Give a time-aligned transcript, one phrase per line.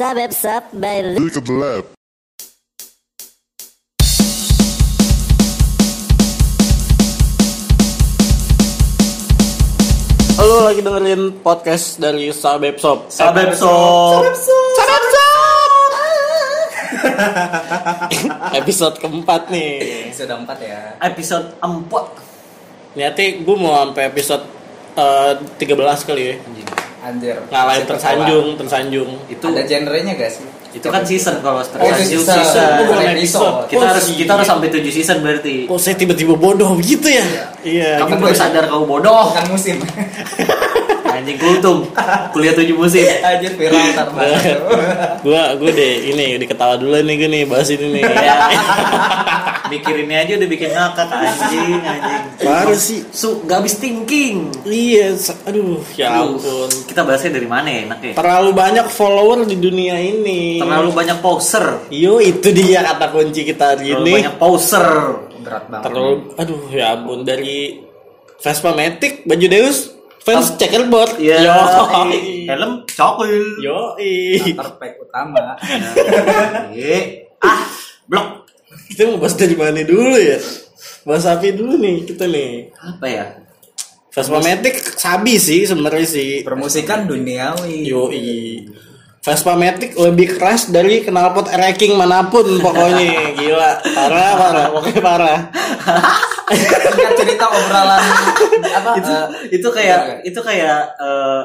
[0.00, 1.20] Sabep sap by the
[1.60, 1.84] lab.
[10.40, 13.12] Lo lagi dengerin podcast dari Sabep Sop.
[13.12, 14.24] Sabep Sop.
[14.80, 15.92] Sabep Sop.
[18.56, 20.08] Episode keempat nih.
[20.16, 20.96] Sudah empat ya.
[20.96, 22.96] Episode 4.
[22.96, 24.48] Niatnya gue mau sampai episode
[24.96, 26.36] eh, 13 kali ya.
[27.00, 27.36] Anjir.
[27.48, 29.10] Ngalahin tersanjung, tersanjung.
[29.26, 29.46] Itu.
[29.48, 30.46] Ada genrenya gak sih?
[30.70, 32.36] itu kan season kalau Oh, tersanjung season.
[32.38, 32.62] season.
[32.62, 33.18] Oh, bukan Episode.
[33.18, 33.58] episode.
[33.66, 34.16] Kita Oh, harus iya.
[34.22, 35.54] kita harus sampai 7 season berarti.
[35.66, 37.26] Kok saya tiba-tiba bodoh gitu ya?
[37.66, 37.98] Iya.
[37.98, 38.22] Kamu gitu.
[38.22, 39.34] baru sadar kamu bodoh.
[39.34, 39.76] Bukan musim.
[41.20, 41.78] Anjing kultum.
[42.32, 43.04] Kuliah 7 musim.
[43.20, 44.08] Anjir viral ntar
[45.24, 48.02] gua gue deh ini diketawa dulu nih gue nih bahas ini nih.
[48.08, 48.34] Ya.
[49.70, 52.22] Mikir ini aja udah bikin ngakak anjing anjing.
[52.42, 53.04] Parah sih.
[53.12, 54.50] Su gak habis thinking.
[54.66, 55.14] Iya,
[55.46, 56.70] aduh, ya Aduh, ampun.
[56.88, 58.12] Kita bahasnya dari mana ya enaknya?
[58.18, 60.58] Terlalu banyak follower di dunia ini.
[60.58, 61.86] Terlalu banyak poser.
[61.92, 64.14] Yo, itu dia kata kunci kita hari Terlalu ini.
[64.18, 64.86] banyak poser.
[65.44, 65.84] Berat banget.
[65.86, 67.78] Terlalu, aduh, ya ampun dari
[68.40, 69.92] Vespa Matic, baju Deus,
[70.24, 71.20] fans checkerboard.
[71.20, 71.40] Ya.
[71.44, 71.56] Yo,
[72.48, 73.60] Helm cokil.
[73.60, 75.56] yo, Terpack utama.
[76.72, 77.64] Eh, ah,
[78.06, 78.46] blok.
[78.90, 80.38] Kita mau bahas dari mana dulu ya?
[81.06, 82.74] Bahas api dulu nih kita nih.
[82.76, 83.26] Apa ya?
[84.10, 86.30] Vespa Matic sabi sih sebenarnya sih.
[86.42, 87.86] Permusikan duniawi.
[87.86, 88.10] Yo,
[89.20, 95.38] Vespa Matic lebih keras dari knalpot ranking mana pun pokoknya gila parah parah pokoknya parah
[96.50, 98.02] Ingat cerita obrolan
[98.74, 98.90] apa?
[98.98, 101.42] itu eh, itu kayak itu kayak eh,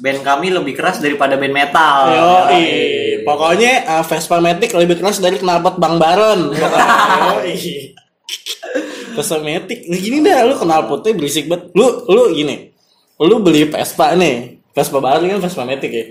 [0.00, 1.96] band kami lebih keras daripada band metal.
[2.12, 2.30] Yo,
[3.24, 6.52] pokoknya uh, Vespa Matic lebih keras dari knalpot Bang Baron.
[9.16, 11.72] Vespa Matic, nah, gini dah lu knalpotnya berisik banget.
[11.72, 12.68] Lu lu gini,
[13.20, 16.04] lu beli Vespa nih, Vespa baru kan Vespa Matic ya.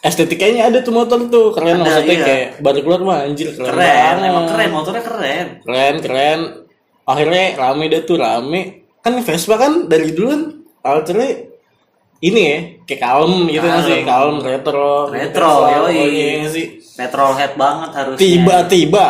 [0.00, 2.24] Estetikanya ada tuh motor tuh keren Ada, maksudnya iya.
[2.24, 4.30] kayak baru keluar mah anjir keren, Keren, banget.
[4.32, 5.46] emang keren motornya keren.
[5.60, 6.40] keren keren
[7.06, 8.60] akhirnya rame deh tuh rame
[9.00, 10.42] kan Vespa kan dari dulu kan
[10.80, 11.50] alternya
[12.20, 14.36] ini ya kayak kalem gitu kan sih Kalem.
[14.44, 16.66] retro Retro, pokoknya sih
[17.00, 18.20] Petrolhead banget harusnya.
[18.20, 19.06] tiba-tiba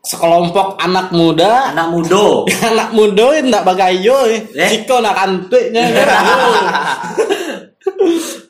[0.00, 2.44] sekelompok anak muda anak mudo.
[2.72, 4.40] anak muda yang nggak bagayo Eh?
[4.52, 5.88] Siko nak kantuknya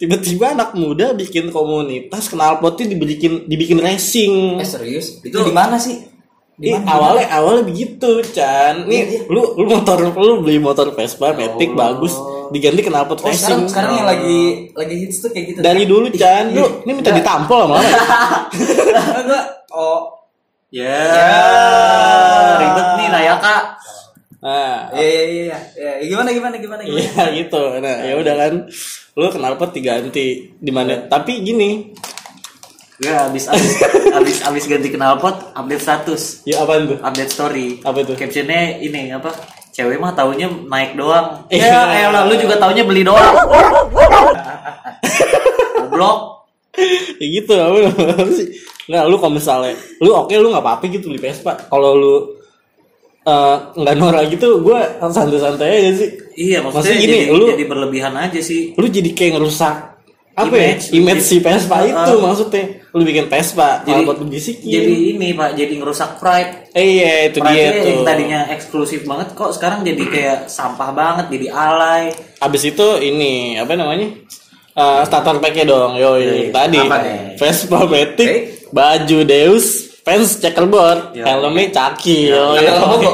[0.01, 5.23] tiba-tiba anak muda bikin komunitas knalpotnya dibikin dibikin racing Eh serius?
[5.23, 6.10] Itu di mana sih?
[6.61, 6.93] Di mana?
[6.93, 8.85] awalnya awalnya begitu Chan.
[8.85, 12.13] Iya, nih lu lu motor lu beli motor Vespa Matic bagus.
[12.51, 14.39] Diganti knalpot Oh, sekarang, racing sekarang yang lagi
[14.75, 15.59] lagi hits tuh kayak gitu.
[15.61, 16.51] dari dulu Chan.
[16.51, 17.89] lu ini minta ditampol sama mana
[19.23, 19.45] Enggak.
[19.71, 20.21] Oh,
[20.69, 21.33] Ya, Ya.
[22.59, 23.57] ribet nih Nayaka.
[24.39, 24.87] nah.
[24.93, 25.59] Iya iya iya.
[25.75, 25.93] iya.
[25.97, 27.01] Ya, gimana gimana gimana gimana?
[27.01, 27.63] iya gitu.
[27.79, 28.55] Nah ya udah kan.
[29.13, 31.07] Lu knalpot diganti di mana?
[31.07, 31.91] Tapi gini
[33.01, 33.73] Ya, abis abis
[34.13, 37.81] abis abis ganti knalpot, update status, ya apaan tuh update story.
[37.81, 38.13] Apa itu?
[38.15, 39.33] Captionnya ini apa?
[39.71, 41.49] Cewek mah taunya naik doang.
[41.49, 41.65] Iya.
[41.65, 43.25] Ya, elah, lu juga taunya beli doang.
[45.79, 46.19] Goblok.
[47.19, 47.77] ya gitu apa
[48.15, 48.47] apa sih
[48.87, 52.15] nggak lu kalau misalnya lu oke lu nggak apa-apa gitu beli Vespa kalau lu
[53.23, 57.65] eh, nggak norak gitu gue santai-santai aja sih Iya, maksudnya, Maksudnya gini, jadi, lu- jadi
[57.67, 58.73] berlebihan aja sih.
[58.73, 59.75] lu jadi kayak ngerusak
[60.41, 60.85] apa Image.
[60.87, 62.21] ya image si Vespa Uh, itu uh.
[62.23, 66.53] maksudnya lu bikin Vespa Jadi buat bisikin jadi ini Pak, jadi ngerusak pride.
[66.73, 70.91] eh iya itu Pride dia yang tuh tadinya eksklusif banget kok sekarang jadi kayak sampah
[70.91, 72.03] banget, jadi alay.
[72.39, 74.09] abis itu ini apa namanya
[74.71, 77.35] Eh, starter packnya dong yo Iya, tadi apa nih?
[77.37, 78.41] Vespa Matic Eh?
[78.71, 79.67] baju Deus
[80.01, 81.27] fans checkerboard Yo.
[81.27, 83.11] helmnya caki yo Ada helm Bogo.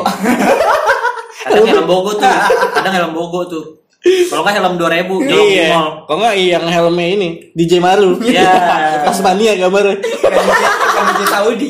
[1.43, 2.29] Kadang helm bogo tuh,
[2.77, 3.65] kadang helm bogo tuh.
[4.07, 7.29] Kalau nggak helm 2000 nyolong di Iya, kok nggak yang helmnya ini
[7.59, 8.19] DJ Maru.
[8.23, 8.51] Iya.
[9.07, 9.97] Pas mania gambarnya
[11.17, 11.69] di Saudi.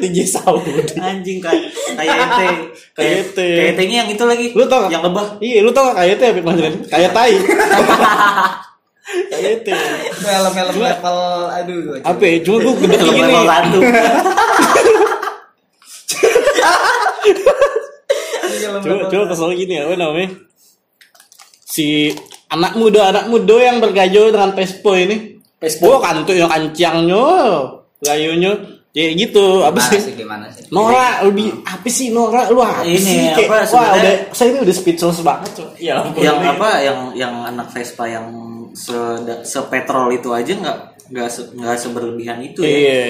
[0.00, 0.72] DJ Saudi.
[1.00, 2.48] Anjing kayak kayak ente,
[2.96, 3.48] Kayak ente.
[3.48, 4.46] Kayak ente yang itu lagi.
[4.52, 5.40] Lu tau yang lebah.
[5.40, 6.74] Iya, lu tau gak kayak itu ya, Mas kan?
[6.88, 7.34] Kayak tai.
[9.30, 9.70] kayak itu.
[9.72, 11.80] Itu helm-helm level aduh.
[12.04, 12.36] Apa ya?
[12.44, 13.20] Cuma gue gede gini.
[13.24, 13.78] level satu.
[18.60, 20.28] Coba, coba kesel gini ya, apa namanya?
[21.70, 22.10] Si
[22.48, 25.38] anak muda, anak muda yang bergajo dengan Vespa ini.
[25.56, 25.82] Vespa.
[25.82, 27.26] Gua kantuk yang kancangnya,
[28.00, 28.52] gayunya.
[28.90, 30.00] Ya gitu, apa Gimana sih?
[30.02, 30.66] sih gimana sih?
[30.74, 34.48] Nora lebih apa sih Nora lu apa Ini, sih apa, kayak wah sebenarnya- udah saya
[34.50, 36.18] ini udah speechless banget tuh ya ampun.
[36.18, 38.26] yang apa yang yang anak Vespa yang
[38.74, 38.98] se
[39.46, 42.66] sepetrol itu aja nggak nggak se, nggak seberlebihan itu ya.
[42.66, 43.02] iya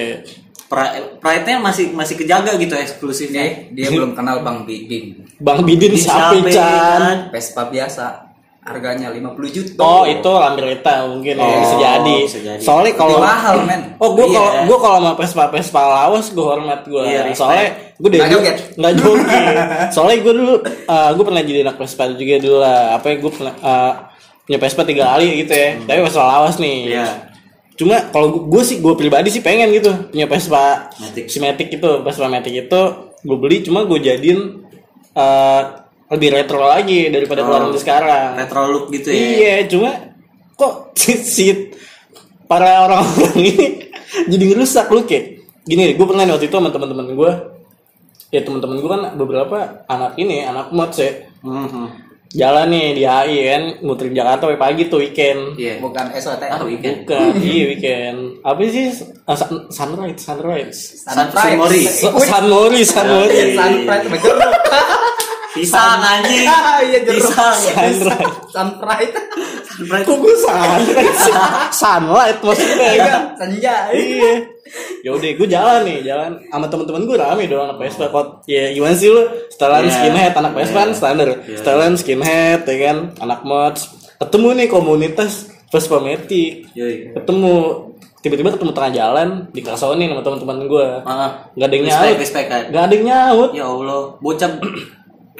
[0.69, 3.73] Pri- Pride-nya masih masih kejaga gitu eksklusifnya.
[3.73, 5.17] Dia belum kenal Bang Bidin.
[5.35, 7.17] Bang Bidin Di siapa Chan kan?
[7.27, 8.30] Vespa biasa.
[8.61, 9.81] Harganya 50 juta.
[9.81, 12.15] Oh itu Lambretta mungkin ya Oh, bisa jadi.
[12.21, 12.61] bisa jadi.
[12.61, 13.97] Soalnya kalau mahal, men.
[13.97, 14.37] Oh gue Iya.
[14.37, 17.01] kalau gue kalau sama Vespa Vespa lawas gue hormat gue.
[17.01, 17.37] Iya, respect.
[17.39, 17.67] Soalnya
[17.99, 18.57] dari Nggak dulu- joget?
[18.77, 19.25] nggak joget.
[19.97, 22.79] Soalnya gue dulu eh, gue pernah jadi anak Vespa juga dulu lah.
[22.93, 23.93] Apa ya gue pernah eh,
[24.41, 25.69] punya Vespa tiga kali gitu ya.
[25.81, 26.77] Tapi Vespa lawas nih.
[26.79, 26.91] Hmm.
[26.91, 27.05] Iya.
[27.73, 31.25] Cuma kalau gue sih gue pribadi sih pengen gitu punya Vespa Matic.
[31.25, 32.81] si Matic itu Vespa Matic itu
[33.19, 34.61] gue beli cuma gue jadiin
[35.11, 35.61] eh,
[36.11, 37.45] lebih retro lagi daripada Oh.
[37.47, 38.35] keluaran di sekarang.
[38.35, 39.15] Retro look gitu ya.
[39.15, 39.89] Iya, cuma
[40.53, 40.91] kok
[41.25, 41.71] si
[42.45, 43.65] para orang-orang ini
[44.31, 47.31] jadi ngerusak lu kayak gini gue pernah nih waktu itu sama teman-teman gue
[48.27, 51.11] ya teman-teman gue kan beberapa anak ini anak mods ya
[51.41, 51.85] Mhm.
[52.29, 55.79] jalan nih di HI kan muterin Jakarta sampai pagi tuh weekend Iya.
[55.79, 56.49] Bukan SOTM.
[56.49, 56.95] Ah, weekend.
[57.01, 58.85] bukan iya weekend apa sih
[59.23, 61.81] Ah, sun- sunrise sunrise Sun- Sunmori.
[61.83, 64.53] Su- sunmori sunmori Sunpride sama jeruk.
[65.51, 66.47] Pisang anjing.
[66.51, 67.19] Ah, iya jeruk.
[67.19, 67.55] Pisang.
[67.65, 68.01] sunrise
[68.47, 69.13] Sunpride.
[69.67, 70.05] Sunrise.
[70.05, 71.21] kok gue sunrise
[71.71, 73.75] sunlight maksudnya Iya, kan senja.
[73.91, 74.33] iya
[75.01, 78.71] ya udah gue jalan nih jalan sama teman-teman gue rame dong anak Vespa kok ya
[78.71, 79.19] gimana sih lu
[79.49, 79.91] setelan Iya.
[79.91, 80.95] skinhead anak Vespa kan Iya.
[80.95, 81.57] standar Iya.
[81.57, 83.81] setelan skinhead ya kan anak mods
[84.17, 85.31] ketemu nih komunitas
[85.67, 87.11] Vespa Matic Yoi.
[87.11, 87.53] ketemu
[88.21, 92.47] tiba-tiba ketemu tengah jalan dikasonin sama teman-teman gue Ah, nggak ada yang respect, nyaut respect
[92.47, 92.63] kan.
[92.69, 94.51] nggak ada yang nyaut Ya Allah, bocah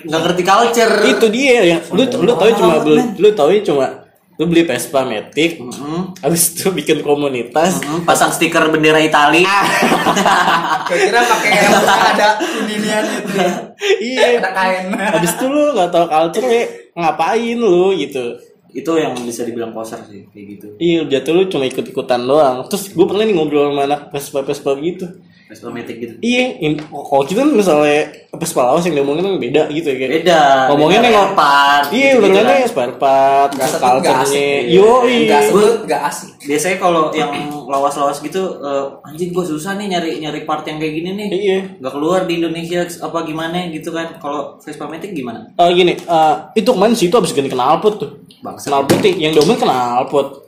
[0.03, 0.95] nggak ngerti culture.
[1.05, 3.87] itu dia yang lu lu tahu cuma beli lu tahu cuma
[4.33, 6.17] lu beli Vespa Matic Mhm.
[6.19, 9.45] habis itu bikin komunitas Mhm, Pasang stiker bendera Itali.
[10.87, 12.29] Kira-kira pakai yang ada
[12.65, 13.51] inian itu ya.
[13.99, 14.85] iya Ada kain.
[14.93, 16.63] Habis itu lu gak tau culture ya,
[16.95, 18.37] ngapain lu gitu.
[18.71, 20.67] itu yang bisa dibilang poser sih kayak gitu.
[20.79, 22.63] Iya, jatuh lu cuma ikut-ikutan doang.
[22.65, 25.11] Terus gue pernah nih ngobrol sama anak Vespa-Vespa gitu.
[25.51, 26.13] Vespa Matic gitu.
[26.23, 29.95] Iya, in- kalau kita kan misalnya Vespa lawas yang diomongin kan beda gitu ya.
[29.99, 30.11] Kayak.
[30.23, 30.41] Beda.
[30.71, 32.55] Ngomongin yang ngomong part, Iya, kan.
[32.55, 34.31] ya spare part, Enggak terus sebut enggak asik.
[34.31, 34.47] culture-nya.
[34.63, 34.71] Iya.
[34.71, 35.37] Yo, iya.
[35.43, 36.31] sebut enggak asik.
[36.47, 37.31] Biasanya kalau yang
[37.67, 41.27] lawas-lawas gitu, eh, anjing gue susah nih nyari nyari part yang kayak gini nih.
[41.29, 41.57] Iya.
[41.83, 44.07] Nggak keluar di Indonesia apa gimana gitu kan?
[44.23, 45.51] Kalau Vespa Matic gimana?
[45.51, 48.11] Eh, gini, eh, itu kemarin sih itu abis ganti knalpot tuh.
[48.39, 48.71] Bangsa.
[48.71, 50.47] Knalpot nih, yang domain knalpot.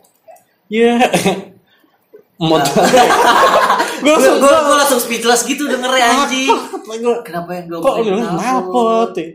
[0.71, 0.95] Iya.
[2.39, 2.63] Mod.
[4.03, 6.51] gue Gue langsung gue langsung speechless gitu dengernya anjing.
[6.99, 8.19] Gua- Kenapa yang gue Kok lu
[9.15, 9.27] ya?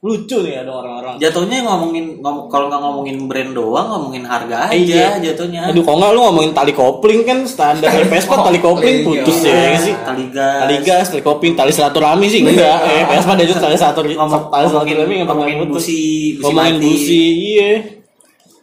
[0.00, 1.20] Lucu nih ada orang-orang.
[1.20, 5.08] Jatuhnya ngomongin ngom- kalau nggak ngomongin brand doang, ngomongin harga aja Iya.
[5.22, 5.68] jatuhnya.
[5.68, 9.78] Aduh, kok nggak lu ngomongin tali kopling kan standar Vespa tali kopling putus ya, ya
[9.78, 9.92] sih.
[9.92, 10.56] Tali gas.
[10.58, 12.78] Tali gas, tali kopling, tali silaturahmi sih enggak.
[12.82, 15.74] Eh, Vespa ada juga tali silaturahmi, Ngomong- tali ngomongin- silaturahmi ngomongin putus.
[15.76, 16.00] busi,
[16.32, 16.86] busi ngomongin mati.
[16.88, 17.72] busi, iya.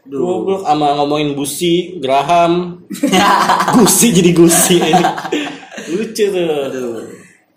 [0.08, 2.80] Goblok sama ngomongin busi, Graham.
[3.76, 4.80] gusi jadi gusi.
[5.92, 6.48] Lucu tuh.
[6.72, 7.04] Aduh.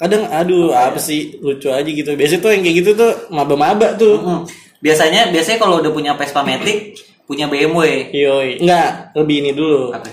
[0.01, 2.17] Kadang aduh apa sih lucu aja gitu.
[2.17, 4.17] Biasanya tuh yang kayak gitu tuh maba-maba tuh.
[4.17, 4.43] Mm.
[4.81, 6.97] Biasanya biasanya kalau udah punya Vespa Matic,
[7.29, 8.09] punya BMW.
[8.09, 9.93] Yoi, enggak, lebih ini dulu.
[9.93, 10.09] Apa?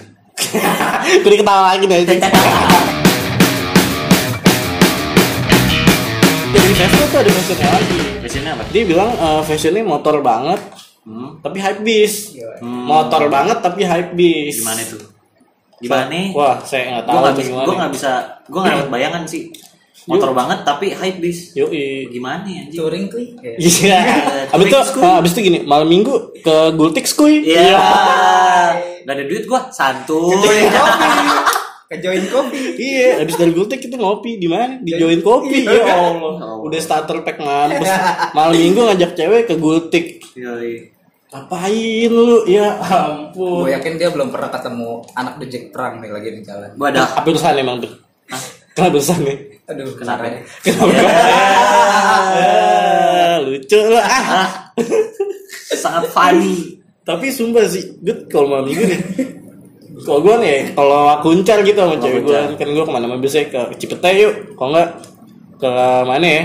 [1.24, 2.04] Gue ketawa lagi nih.
[6.51, 7.98] Jadi Vespa tuh ada fashionnya lagi.
[8.19, 8.63] Biasanya apa?
[8.75, 10.60] Dia bilang eh, fashionnya motor banget,
[11.07, 11.39] Hmm.
[11.39, 12.36] tapi hype beast.
[12.59, 12.83] Hmm.
[12.83, 14.59] Motor banget tapi hype beast.
[14.59, 14.98] Gimana itu?
[15.80, 16.25] Gimana nih?
[16.36, 18.12] Wah, saya nggak Gue tahu gue nggak bisa,
[18.44, 19.44] gue nggak dapat bayangan sih.
[20.07, 21.51] Motor banget tapi hype bis.
[21.56, 22.07] Yoi.
[22.07, 22.80] Gimana ya anjing?
[22.80, 23.36] Touring kuy.
[23.59, 24.00] Iya.
[24.56, 25.04] Abis itu, Kuy.
[25.04, 27.44] abis itu gini, malam minggu ke Gultix kuy.
[27.44, 27.75] Iya.
[29.04, 30.36] Gak ada duit gua, santuy.
[31.88, 32.76] Ke join kopi.
[32.76, 34.76] Iya, habis dari Gultik kita ngopi di mana?
[34.83, 35.64] Di Join Kopi.
[35.64, 36.59] Ya Allah.
[36.59, 37.87] Udah starter pack mampus.
[38.35, 40.19] Malam minggu ngajak cewek ke Gultik.
[40.35, 40.96] Yoi.
[41.38, 42.42] Ngapain lu?
[42.50, 43.70] Ya ampun.
[43.70, 46.70] Gue yakin dia belum pernah ketemu anak dejek perang nih lagi di jalan.
[46.74, 47.94] Gua ada Apa urusan emang tuh?
[48.74, 49.38] Kenapa urusan nih?
[49.70, 50.26] Aduh, Kenapa?
[50.26, 50.42] kenapa?
[50.66, 50.94] Kenapa?
[53.28, 54.02] Ah, lucu lah.
[54.02, 54.50] Ah.
[55.78, 56.82] sangat funny.
[57.06, 59.00] Tapi sumpah sih, gue kalau malam minggu nih.
[60.02, 63.46] Kalau gue nih, kalau aku kuncar gitu sama cewek gue, kan gue ke mana-mana biasanya
[63.54, 64.90] ke Cipete yuk, kalau enggak
[65.58, 65.72] ke
[66.04, 66.44] mana ya?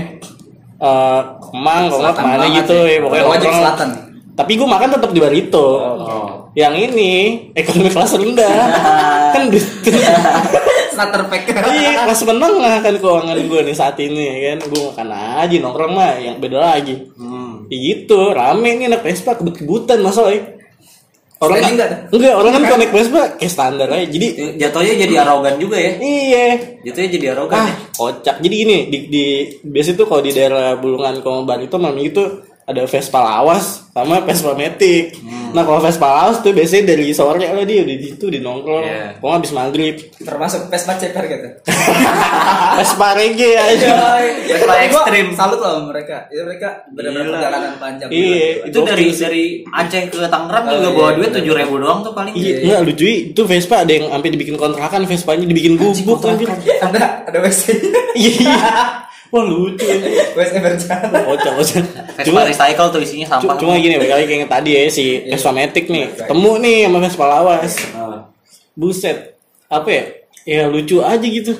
[0.77, 3.57] Eh, Kemang, kalau enggak Selatan ke mana gitu ya, pokoknya nongkrong.
[3.57, 3.89] selatan.
[4.33, 5.67] Tapi gue makan tetap di Barito.
[5.77, 6.29] Oh.
[6.53, 7.11] Yang ini
[7.53, 8.55] ekonomi kelas rendah,
[9.33, 9.57] kan di
[10.93, 11.49] Starter pack.
[11.49, 14.57] Iya, kelas menengah kan keuangan gue nih saat ini kan.
[14.65, 17.09] Gue makan aja nongkrong mah yang beda lagi.
[17.13, 17.65] Hmm.
[17.69, 20.61] Ya gitu, rame nih anak Vespa kebut-kebutan masalahnya.
[21.37, 21.89] Orang Selain enggak?
[22.07, 24.05] enggak, orang kan naik Vespa kayak standar aja.
[24.07, 25.91] Jadi Jatuhnya jadi arogan juga ya.
[25.99, 26.45] iya.
[26.87, 27.75] Jatuhnya jadi arogan Ah, ya.
[27.91, 28.35] kocak.
[28.39, 29.25] Jadi gini, di, di
[29.59, 32.23] biasa tuh kalau di daerah Bulungan Komoban itu malam itu
[32.67, 35.19] ada Vespa lawas sama Vespa Matic.
[35.53, 38.83] Nah kalau Vespa Laos tuh biasanya dari sore lah dia di situ di nongkrong.
[38.83, 39.05] Iya.
[39.21, 39.95] Pokoknya habis maghrib.
[40.17, 41.47] Termasuk Vespa ceper gitu.
[42.77, 43.87] Vespa reggae aja.
[44.49, 45.27] Vespa Gua ekstrim.
[45.37, 46.25] Salut loh mereka.
[46.27, 48.09] Itu mereka benar-benar perjalanan panjang.
[48.09, 48.67] Iya.
[48.67, 52.13] Itu dari dari Aceh ke Tangerang Oh, juga iya, bawa duit tujuh ribu doang tuh
[52.15, 52.33] paling.
[52.33, 56.49] Iya, enggak lucu itu Vespa ada yang sampai dibikin kontrakan Vespanya dibikin gubuk anjir.
[56.81, 57.63] Ada ada WC.
[58.17, 58.57] Iya.
[59.33, 60.13] Wah lucu anjir.
[60.33, 61.09] WC berjalan.
[61.25, 61.83] Kocak, kocak.
[62.13, 63.57] Vespa Cuma, recycle tuh isinya sampah.
[63.57, 65.05] cuma gini, balik lagi kayak yang tadi ya si
[65.43, 67.73] Vespa Matic nih, ketemu nih sama Vespa lawas.
[67.91, 68.31] Ah.
[68.79, 69.35] Buset.
[69.67, 70.03] Apa ya?
[70.47, 71.51] Ya lucu aja gitu.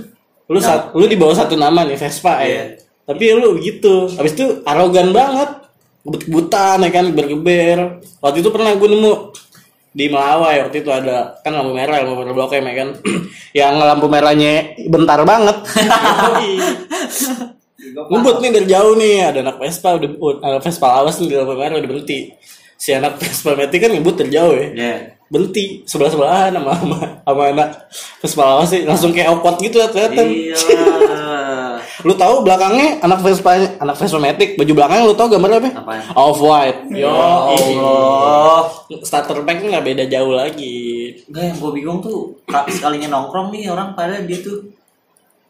[0.47, 2.47] Lu sat, lu di bawah satu nama nih Vespa ya.
[2.47, 2.63] Iya.
[3.03, 4.07] Tapi lu gitu.
[4.15, 5.67] Habis itu arogan banget.
[6.07, 7.99] Gebut-gebutan ya kan, bergeber.
[8.23, 9.13] Waktu itu pernah gue nemu
[9.91, 12.89] di Melawai waktu itu ada kan lampu merah lampu merah blok M ya kan
[13.61, 15.53] yang lampu merahnya bentar banget
[18.09, 20.09] ngebut nih dari jauh nih ada anak Vespa udah
[20.41, 22.33] ada Vespa lawas nih di lampu merah udah berhenti
[22.75, 24.67] si anak Vespa Meti kan ngebut dari jauh ya.
[24.69, 24.95] Iya.
[25.33, 27.69] berhenti sebelah sebelahan sama sama, sama anak
[28.21, 28.85] Vespa lawas sih.
[28.85, 30.25] Langsung kayak opot gitu lah kelihatan.
[30.29, 30.57] Iya.
[32.05, 35.69] lu tahu belakangnya anak Vespa anak Vespa Matic baju belakangnya lu tahu gambarnya apa?
[35.73, 36.01] Apaan?
[36.13, 36.79] off white.
[36.91, 37.07] Yo.
[37.07, 38.61] Ya Allah.
[39.01, 41.17] starter pack nggak beda jauh lagi.
[41.25, 44.69] Enggak yang gue bingung tuh ka- sekalinya nongkrong nih orang pada dia tuh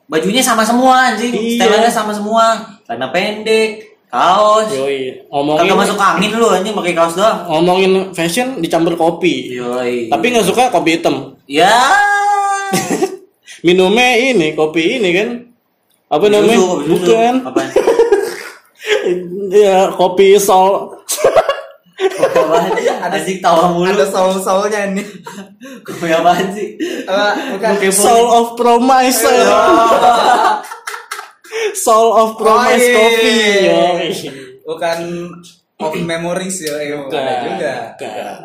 [0.04, 1.64] bajunya sama semua anjing, Iya.
[1.64, 2.46] setelannya sama semua,
[2.86, 7.50] celana pendek, kaos, yoi ngomongin kagak masuk angin lu anjing pakai kaos doang.
[7.50, 10.14] ngomongin fashion dicampur kopi Yoi.
[10.14, 11.74] tapi nggak suka kopi hitam ya
[13.66, 15.30] minumnya ini kopi ini kan
[16.14, 17.02] apa namanya Susu, kopi susu.
[17.10, 17.70] bukan Apaan?
[19.66, 20.94] ya kopi sol
[22.14, 22.70] Apaan?
[23.04, 23.88] Anjing tawa mulu.
[23.88, 25.04] Ada soul-soulnya ini.
[25.88, 26.76] Kopi apaan sih?
[27.08, 29.24] Apa bukan soul of promise
[31.76, 32.96] soul of promise Oh, iya.
[32.96, 34.10] kopi yoi.
[34.62, 35.00] bukan
[35.78, 37.74] of memories ya, eh, bukan ada juga.
[37.94, 38.40] Bukan.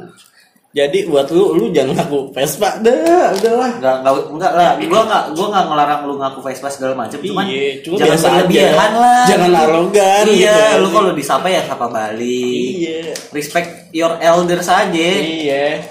[0.69, 3.73] Jadi buat lu, lu jangan ngaku Vespa dah, udahlah.
[3.73, 4.71] Enggak, enggak, enggak lah.
[4.79, 7.19] Gua enggak, gua enggak ngelarang lu ngaku Vespa segala macam.
[7.19, 8.89] Cuman, Iya, cuma jangan biasa berlebihan aja.
[8.95, 9.25] lah.
[9.27, 10.77] Jangan arogan Iya, gitu.
[10.79, 12.73] lu kalau disapa ya sapa balik.
[12.79, 13.01] Iya.
[13.33, 15.09] Respect your elder saja.
[15.17, 15.89] Iya.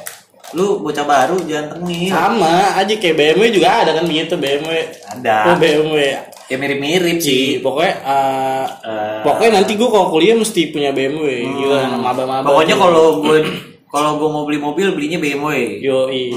[0.56, 2.08] Lu bocah baru jangan tengil.
[2.08, 4.72] Sama aja kayak BMW juga ada kan begitu BMW.
[5.04, 5.52] Ada.
[5.52, 6.00] Oh BMW.
[6.48, 7.60] Ya mirip-mirip sih.
[7.60, 11.44] pokoknya uh, Eh, pokoknya nanti gua kalau kuliah mesti punya BMW.
[11.44, 12.48] Gitu kan, maba-maba.
[12.48, 13.40] Pokoknya kalau gue
[13.88, 15.84] kalau gue mau beli mobil belinya BMW.
[15.84, 16.32] yoi.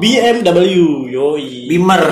[0.00, 0.64] BMW,
[1.12, 1.68] yoi.
[1.68, 2.04] Beamer.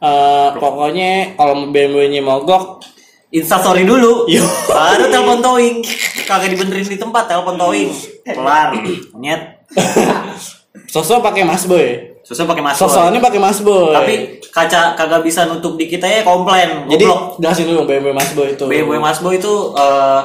[0.00, 2.80] Eh, pokoknya kalau BMW-nya mogok,
[3.28, 4.24] Instastory dulu.
[4.32, 4.44] Yo.
[4.72, 5.84] Baru telepon towing.
[6.24, 7.92] Kagak dibenerin di tempat, telepon towing.
[8.24, 8.72] Kelar.
[9.20, 9.42] Nyet.
[10.86, 12.16] sosok pakai Mas Boy.
[12.20, 12.90] Susah pakai masuk.
[12.90, 13.94] Sosoknya pakai Mas Boy.
[13.94, 14.14] Tapi
[14.48, 16.84] kaca kagak bisa nutup dikit aja komplain.
[16.86, 17.38] Jadi Goblok.
[17.38, 18.64] jelasin dulu BMW Mas Boy itu.
[18.64, 20.20] BMW Masbo itu eh,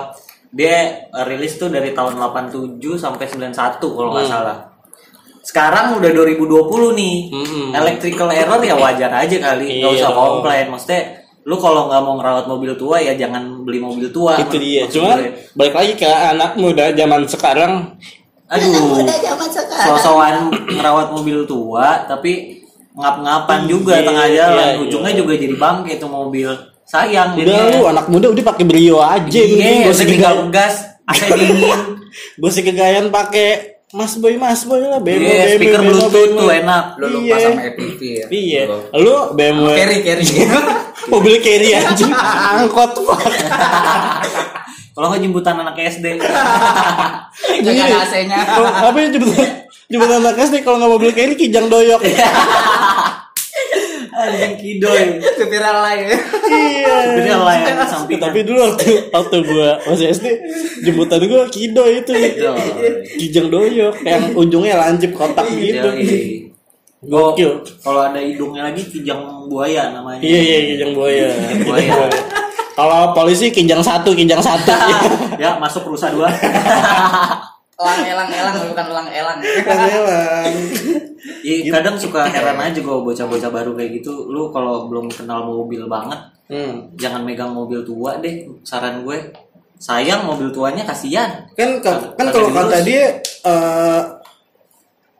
[0.49, 0.75] dia
[1.23, 4.33] rilis tuh dari tahun 87 sampai 91 kalau nggak Hmm.
[4.33, 4.57] salah.
[5.41, 7.15] Sekarang udah 2020 nih.
[7.29, 7.67] Mm-mm.
[7.71, 10.65] Electrical error ya wajar aja kali, nggak Iya usah komplain.
[10.69, 11.01] Maksudnya
[11.41, 14.37] lu kalau nggak mau ngerawat mobil tua ya jangan beli mobil tua.
[14.37, 14.85] Itu dia.
[14.85, 15.53] Cuman gue.
[15.53, 17.73] balik lagi ke anak muda zaman sekarang.
[18.51, 18.99] Aduh,
[19.79, 20.35] sosokan
[20.67, 22.59] ngerawat mobil tua tapi
[22.91, 24.67] ngap-ngapan juga Iya, tengah jalan.
[24.69, 25.17] iya, Ujungnya iya.
[25.17, 26.49] juga jadi bangke tuh mobil.
[26.83, 27.71] Sayang Udah jadinya.
[27.71, 31.79] lu anak muda udah pakai Brio aja Iya, gue sih tinggal gas, AC dingin.
[32.11, 36.11] gue sih kegayan pakai Mas Boy Mas Boy lah BMW Iya, BMW speaker BMW, Bluetooth
[36.11, 36.35] BMW.
[36.37, 36.83] tuh enak.
[36.93, 37.37] Lu lupa Iya.
[37.41, 38.25] sama EPV ya.
[38.29, 38.77] Iya, Lu.
[38.99, 40.25] lu BMW Carry carry.
[41.11, 42.11] mobil carry anjing
[42.53, 42.91] angkot.
[44.91, 46.05] Kalau nggak jemputan anak SD.
[47.63, 48.39] Gak ada AC-nya.
[48.91, 49.47] Apa ya jemputan
[49.87, 52.01] jemputan anak SD kalau nggak mobil carry kijang doyok.
[54.11, 55.23] Anjing kidoy.
[55.39, 56.11] Supir alay.
[56.51, 56.95] iya.
[57.15, 58.19] Jadi lain samping.
[58.19, 60.27] Tapi dulu waktu waktu gua masih SD
[60.83, 62.11] jemputan gua kido itu
[63.15, 65.87] kijang doyok yang ujungnya lancip kotak gitu.
[67.01, 67.65] Gokil.
[67.81, 70.21] Kalau ada hidungnya lagi kijang buaya namanya.
[70.21, 71.27] Iya iya kijang buaya.
[71.33, 72.11] Kijang buaya.
[72.71, 74.71] Kalau polisi kijang satu kijang satu.
[75.43, 76.31] ya masuk rusa dua.
[77.81, 79.37] Elang elang elang bukan elang elang.
[79.41, 80.53] Emang.
[81.41, 84.29] Iya, kadang suka heran aja gue bocah-bocah baru kayak gitu.
[84.29, 86.93] Lu kalau belum kenal mobil banget, Hmm.
[86.93, 88.45] jangan megang mobil tua deh.
[88.61, 89.33] Saran gue.
[89.81, 91.41] Sayang mobil tuanya kasihan.
[91.57, 94.01] Kan kan Kagak kalau kata dia eh,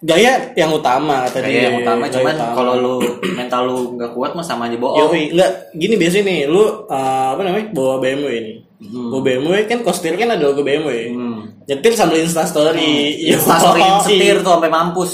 [0.02, 1.62] gaya yang utama Kayak dia.
[1.64, 2.94] yang utama Gaya cuman kalau lu
[3.32, 4.98] mental lu nggak kuat mah sama aja bohong.
[5.08, 9.80] Yoi, enggak gini biasanya nih, lu eh, apa namanya bawa BMW ini, bawa BMW kan
[9.82, 11.40] kostir kan ada logo BMW, Hmm.
[11.64, 15.14] nyetir sambil insta story, Instastory setir tuh sampai mampus.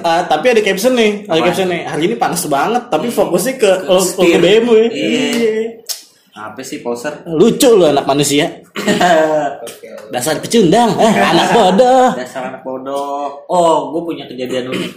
[0.00, 1.82] Ah, tapi ada caption nih, ada caption nih.
[1.84, 4.38] Hari ini panas banget, tapi fokusnya ke Ke logo setir.
[4.38, 4.72] BMW.
[4.90, 5.87] Iya.
[6.38, 7.26] Apa sih poser?
[7.26, 8.46] Lucu lu anak manusia.
[10.08, 12.14] Dasar pecundang, eh, anak bodoh.
[12.14, 13.42] Dasar anak bodoh.
[13.46, 14.92] Oh, gue punya kejadian unik.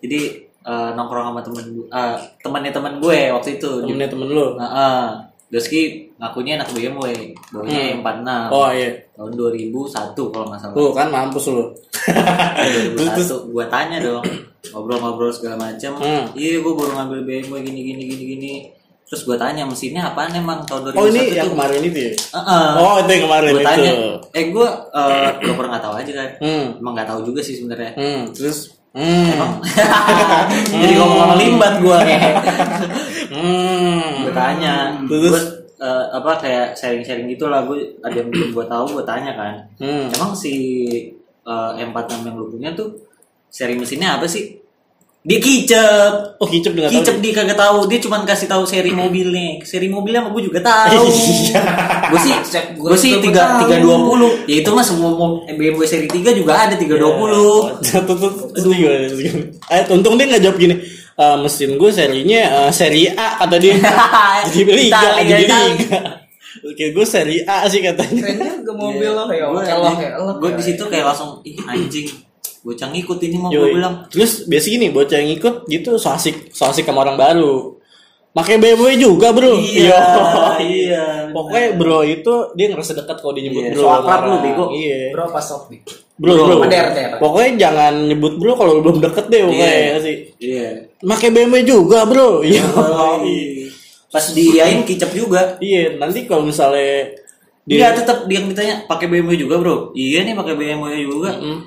[0.00, 0.20] Jadi
[0.60, 3.70] eh, nongkrong sama temen gue, eh, temannya temen gue waktu itu.
[3.84, 4.46] Temennya temen lu.
[4.56, 5.06] Nah, ah.
[5.50, 8.06] Doski ngakunya anak BMW, bawanya Hmm.
[8.06, 8.86] 46 Oh iya.
[9.10, 10.74] tahun 2001 kalau nggak salah.
[10.78, 11.64] Tuh kan mampus lu.
[12.94, 14.22] 2001 gua tanya dong
[14.70, 16.30] ngobrol-ngobrol segala macam Hmm.
[16.32, 18.52] iya gua baru ngambil BMW gini gini gini gini
[19.10, 21.52] terus gua tanya mesinnya apaan emang tahun 2001 Oh ini yang tuh?
[21.52, 22.12] kemarin itu ya?
[22.30, 22.66] Heeh.
[22.78, 23.66] Oh itu yang kemarin gua itu.
[23.66, 23.90] tanya
[24.30, 26.66] eh gua eh gua pernah nggak tahu aja kan Hmm.
[26.76, 28.22] emang nggak tahu juga sih sebenarnya Hmm.
[28.30, 28.58] Terus.
[28.90, 29.62] Hmm.
[30.72, 32.22] jadi ngomong-ngomong limbat gua kayak
[33.30, 34.26] Hmm.
[34.26, 34.74] gue tanya
[35.06, 35.30] Terus?
[35.30, 35.42] gue
[35.80, 39.54] eh, apa kayak sharing-sharing gitu lah gue ada yang belum gue tahu gue tanya kan
[39.78, 40.06] Hmm.
[40.08, 40.54] emang si
[41.40, 42.90] eh, M46 yang lu punya tuh
[43.48, 44.59] seri mesinnya apa sih
[45.20, 46.40] dia kicep.
[46.40, 47.84] Oh kicep dengan kicep dia kagak tahu.
[47.92, 49.60] Dia cuma kasih tahu seri mobilnya.
[49.68, 51.12] Seri mobilnya mah gue juga tahu.
[52.10, 54.32] Gue sih Cek gue sih tiga tiga dua puluh.
[54.48, 55.14] Ya itu mah semua
[55.46, 57.70] BMW seri 3 juga ada tiga dua puluh.
[59.14, 59.46] Gimana.
[59.70, 60.74] Eh, untung dia nggak jawab gini.
[61.14, 63.78] "Eh, mesin gue serinya eh, seri A kata dia.
[64.50, 65.98] jadi liga, jadi liga.
[66.66, 68.26] Oke, gue seri A sih katanya.
[68.26, 70.56] Kerennya ke mobil lo kayak gue elok ya gue ya.
[70.58, 72.08] di situ kayak langsung ih anjing
[72.60, 76.50] bocah ngikut ini mau gue bilang Terus biasa gini, bocah yang ikut gitu so asik,
[76.50, 77.80] so asik sama orang baru.
[78.30, 79.58] Pakai BMW juga, Bro.
[79.58, 79.98] iya Yo.
[80.62, 83.80] iya Pokoknya bro itu dia ngerasa dekat kalau dia nyebut Iya, bro.
[83.80, 84.64] so akrab lu, bego.
[84.70, 85.10] Iya.
[85.10, 85.80] Bro pas sok nih.
[86.14, 86.68] Bro, Bro, bro.
[86.68, 87.10] der, der.
[87.18, 89.96] Pokoknya jangan nyebut bro kalau lu belum deket deh pokoknya Iya.
[89.98, 90.16] sih.
[90.38, 90.66] iya
[91.00, 92.46] Pakai BMW juga, Bro.
[92.46, 92.62] Iya.
[94.10, 97.14] pas diain kicep juga Iya, nanti kalau misalnya
[97.62, 101.60] dia tetap dia yang ditanya pakai BMW juga bro iya nih pakai BMW juga Mm.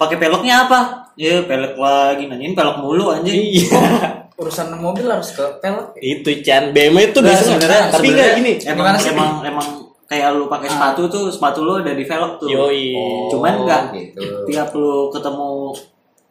[0.00, 0.78] Pakai peleknya apa
[1.14, 4.16] iya pelek lagi nanyain pelek mulu anjing Iya.
[4.40, 5.92] Urusan mobil harus ke pelek.
[6.00, 8.52] itu Chan BMW itu biasanya sebenarnya tapi enggak gini.
[8.64, 9.66] emang emang emang
[10.08, 12.96] kayak lu pakai sepatu tuh sepatu lu ada di velg tuh Yoi.
[13.28, 14.48] cuman enggak gitu.
[14.48, 15.76] tiap lu ketemu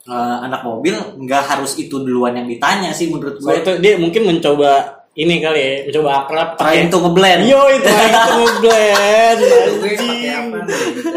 [0.03, 3.93] eh, anak mobil nggak harus itu duluan yang ditanya sih menurut So, gue itu dia
[3.95, 9.39] mungkin mencoba ini kali ya, mencoba akrab trying to ngeblend Yo, itu trying to ngeblend.
[9.79, 11.09] Pakai apa gitu.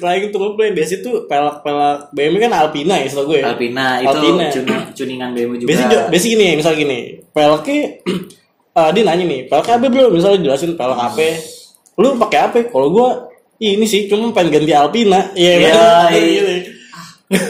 [0.00, 0.72] Trying to ngeblend.
[0.74, 3.38] Biasa itu pelak-pelak BMW kan Alpina ya, setahu gue.
[3.44, 3.52] ya.
[3.52, 4.46] Alpina itu Alpina.
[4.96, 6.98] tuningan BMW juga Biasa, biasa gini, misal gini,
[7.30, 7.80] peleknya
[8.80, 10.08] eh, dia nanya nih, pelek apa bro?
[10.08, 11.28] Misalnya jelasin pelek apa?
[12.00, 12.58] Lu pakai apa?
[12.66, 13.08] Kalau gua
[13.56, 15.20] ini sih cuma pengen ganti Alpina.
[15.36, 16.42] Iya, Iya, bener, iya.
[16.56, 16.74] gitu.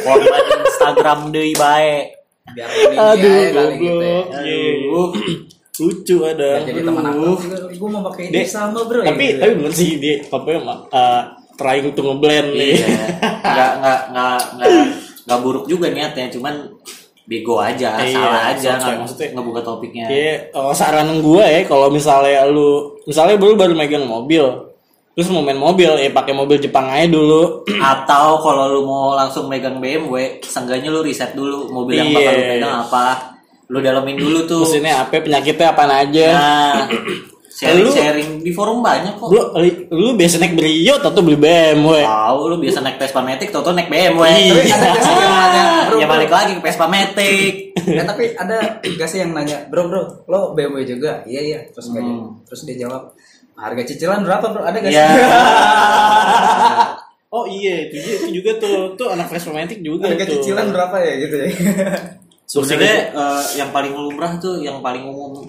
[0.05, 2.21] korban Instagram deh baik
[2.51, 4.21] Biar ini Aduh, kali gitu ya.
[4.43, 4.69] Iya.
[4.91, 5.09] Aduh.
[5.81, 6.61] Lucu ada.
[6.61, 7.31] Biar jadi teman aku.
[7.73, 9.01] Gue mau pakai ini sama bro.
[9.01, 11.23] Tapi ya, tapi bener sih dia apa ya, uh,
[11.61, 12.81] trying to ngeblend nih.
[12.81, 12.89] Iya,
[13.77, 14.39] nggak nggak
[15.29, 16.73] nggak buruk juga niatnya, cuman
[17.23, 20.05] bego aja, Iya, salah aja, maksudnya- nggak maksudnya- ngebuka topiknya.
[20.09, 22.71] Iya, kalau saran gue ya, kalau misalnya lu,
[23.05, 24.43] misalnya baru baru megang mobil,
[25.13, 27.63] terus mau main mobil, ya pakai mobil Jepang aja dulu.
[27.95, 32.41] Atau kalau lu mau langsung megang BMW, seenggaknya lu riset dulu mobil yang bakal lu
[32.41, 32.51] Iya.
[32.51, 33.07] pegang apa,
[33.69, 34.67] lu dalemin dulu tuh.
[34.67, 36.27] Mesinnya apa, penyakitnya apaan aja.
[36.35, 36.75] Nah,
[37.61, 39.29] sharing Lu- sharing di forum banyak kok.
[39.29, 39.41] Lu,
[39.91, 42.01] lu biasa naik Brio atau beli BMW?
[42.01, 44.25] Tahu lu biasa naik Vespa Matic, tau naik BMW.
[44.25, 44.65] Iya.
[45.91, 46.15] Bro, ya bro.
[46.15, 47.75] balik lagi ke Vespa Matic.
[47.83, 51.21] Ya, tapi ada gak sih yang nanya, bro bro, lo BMW juga?
[51.23, 51.61] Iya iya.
[51.69, 52.41] Terus kayak Hmm.
[52.43, 53.13] terus dia jawab,
[53.53, 54.63] harga cicilan berapa bro?
[54.63, 55.05] Ada gak Ya.
[55.05, 55.21] sih?
[57.31, 60.35] Oh iya, itu, juga- itu juga tuh, tuh anak Vespa Matic juga harga tuh.
[60.37, 61.49] cicilan berapa ya gitu ya?
[62.45, 65.47] Sebenarnya eh, yang paling lumrah tuh yang paling umum.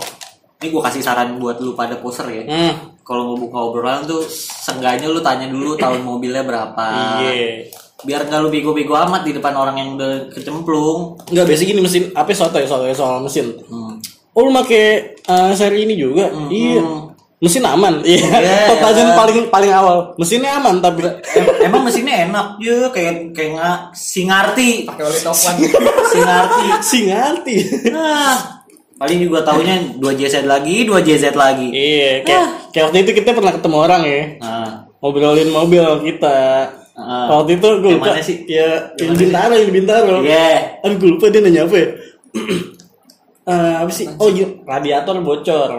[0.61, 2.43] Ini gue kasih saran buat lu pada poser ya.
[2.45, 6.85] Hmm, Kalau mau buka obrolan tuh seenggaknya lu tanya dulu tahun mobilnya berapa.
[7.19, 7.65] iya.
[8.01, 11.17] Biar nggak lu bego-bego amat di depan orang yang udah kecemplung.
[11.33, 13.57] Enggak biasa gini mesin, apa soto ya soto ya soal mesin.
[13.65, 13.97] Hmm.
[14.31, 16.29] Oh lu pakai uh, seri ini juga?
[16.29, 17.09] Iya.
[17.37, 18.05] Mesin aman.
[18.05, 18.21] Iya.
[18.69, 19.17] Pertanyaan iya.
[19.17, 19.97] paling paling awal.
[20.17, 25.53] Mesinnya aman tapi Em- emang mesinnya enak ya kayak kayak nggak singarti Pakai oli topan.
[26.13, 27.55] singarti sih ngerti.
[27.89, 28.60] nah
[29.01, 33.33] paling juga taunya 2 JZ lagi 2 JZ lagi iya, kayak kayak waktu itu kita
[33.33, 34.21] pernah ketemu orang ya.
[34.37, 36.37] nah Ngobrolin mobil kita.
[36.91, 37.41] Ah.
[37.41, 38.45] waktu itu gue lupa mana sih?
[38.45, 40.21] Ya, yang Bintaro, yang Bintaro.
[40.21, 41.87] iya Aduh, gue lupa dia nanya apa ya.
[43.49, 44.05] Eh, apa sih?
[44.21, 45.69] Oh iya, radiator bocor.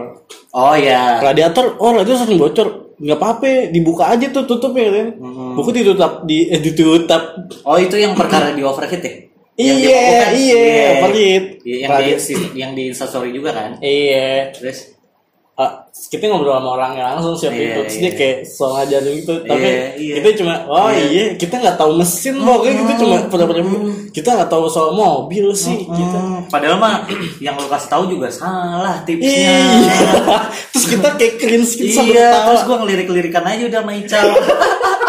[0.50, 2.98] oh ya Radiator, oh radiator sering bocor.
[2.98, 5.08] Nggak apa-apa, dibuka aja tuh tutupnya kan.
[5.54, 7.22] Buku ditutup di eh, ditutup.
[7.62, 10.26] oh itu yang perkara di overheat ya Iya, dibuka?
[10.32, 10.62] iya,
[10.96, 11.44] overheat.
[11.62, 13.70] Iya, yang di Radi- yang di instastory juga kan?
[13.78, 14.48] Iya.
[14.50, 14.96] terus?
[15.52, 18.12] Ah, kita ngobrol sama orangnya langsung siap Iya, itu terus dia iya.
[18.16, 19.34] kayak so ngajarin gitu.
[19.44, 20.14] Tapi Iya, iya.
[20.16, 23.60] kita cuma oh iya, kita nggak tahu mesin pokoknya kita cuma pada pada
[24.08, 27.04] kita nggak tahu soal mobil sih kita Hmm, padahal mah
[27.38, 29.28] yang lu kasih tahu juga salah tipsnya.
[29.28, 29.96] Iya.
[30.72, 34.26] Terus kita kayak cringe gitu iya terus gua ngelirik-lirikan aja udah sama Ical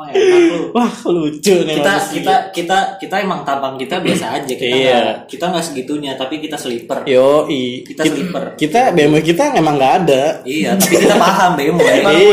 [0.00, 0.60] emang enak lu.
[0.76, 2.14] Wah lucu nih kita manusia.
[2.16, 4.48] kita kita kita emang tampang kita biasa aja.
[4.48, 4.96] Kita Iya.
[4.96, 7.04] nggak kita nggak segitunya tapi kita sleeper.
[7.04, 8.44] Yo i Kita sleeper.
[8.56, 10.22] kita BMW kita emang nggak ada.
[10.42, 11.80] Iya tapi kita paham BMW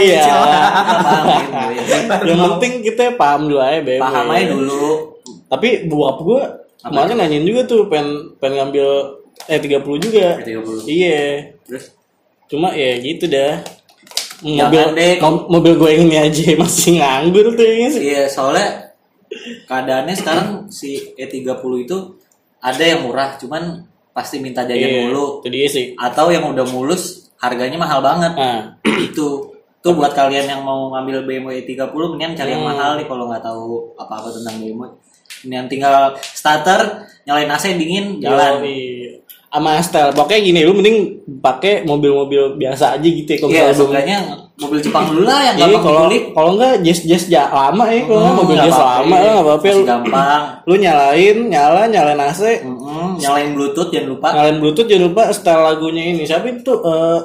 [0.02, 0.24] iya.
[0.24, 4.86] Kita paham BMW yang penting kita paham dulu aja BMW paham aja dulu.
[5.48, 6.42] Tapi buap gue
[6.80, 8.88] kemarin nanyain juga tuh pengen pengen ngambil
[9.46, 10.28] eh 30 juga.
[10.40, 10.88] E30.
[10.88, 11.52] iya.
[11.68, 11.92] Terus?
[12.48, 13.60] Cuma ya gitu dah
[14.38, 15.14] Jangan mobil deh,
[15.48, 18.94] mobil gue ini aja masih nganggur tuh ya sih iya soalnya
[19.66, 21.98] keadaannya sekarang si E30 itu
[22.58, 25.42] ada yang murah cuman pasti minta jajan Iya, mulu.
[25.42, 25.86] itu dia sih.
[25.94, 28.34] Atau yang udah mulus harganya mahal banget.
[28.34, 28.74] Nah
[29.08, 29.54] itu.
[29.78, 32.74] Tuh buat kalian yang mau ngambil BMW E30 mendingan cari yang Hmm.
[32.74, 34.90] mahal nih kalau nggak tahu apa-apa tentang BMW
[35.46, 36.82] ini yang tinggal starter
[37.24, 38.58] nyalain AC dingin jalan.
[38.58, 39.07] Yoi.
[39.50, 40.98] Sama style pokoknya gini lu mending
[41.38, 44.18] pakai mobil-mobil biasa aja gitu ya kalau belum- seenggaknya
[44.56, 46.02] mobil Jepang dulu lah yang Iya, gampang kalau
[46.34, 49.66] kalau enggak jazz jazz ja, lama ya kalau Hmm, mobil jazz lama lah nggak apa-apa.
[49.70, 50.42] Lu, gampang.
[50.64, 54.28] lu nyalain nyala nyalain AC Mm-mm, nyalain bluetooth jangan lupa.
[54.32, 56.24] Nyalain bluetooth jangan lupa setel lagunya ini.
[56.24, 56.74] Siapa itu?
[56.76, 57.20] Eh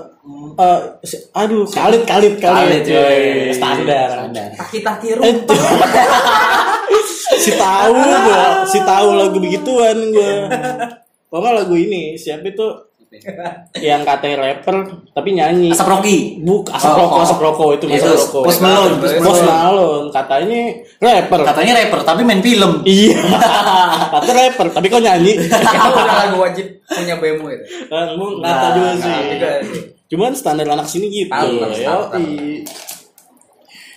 [0.54, 3.50] eh, si- aduh kalit kalit kalit, Kalit, coy.
[3.50, 4.48] standar Standar.
[4.54, 5.58] Taki-taki Eh, rumput.
[7.34, 10.32] si tahu gua si tahu lagu begituan gua
[11.38, 12.66] nggak lagu ini siapa itu
[13.84, 17.24] yang katanya rapper tapi nyanyi asap Rocky Buk, asap Oh, rokok, oh.
[17.24, 18.42] asap rokok itu Itu, asap rokok.
[18.48, 20.60] Post Malone, Post Post Malone, katanya
[20.96, 21.40] rapper.
[21.44, 23.20] katanya rapper tapi main film Iya,
[24.08, 25.32] kata rapper, tapi kok nyanyi?
[25.44, 25.52] Itu
[25.92, 27.64] udah lagu wajib punya BMW itu.
[27.88, 29.80] Kan, gua nggak Nah, tahu juga nah, sih.
[30.08, 31.28] Cuman standar anak sini gitu.
[31.28, 31.52] Tahu,
[31.84, 32.02] tahu.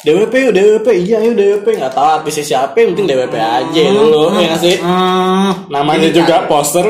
[0.05, 4.21] DWP yuk, DWP, iya yuk DWP, nggak tahu artisnya siapa, yang penting DWP aja dulu,
[4.31, 4.75] ya nggak sih?
[4.77, 6.45] Hmm, Namanya Ini juga kan.
[6.45, 6.85] poster,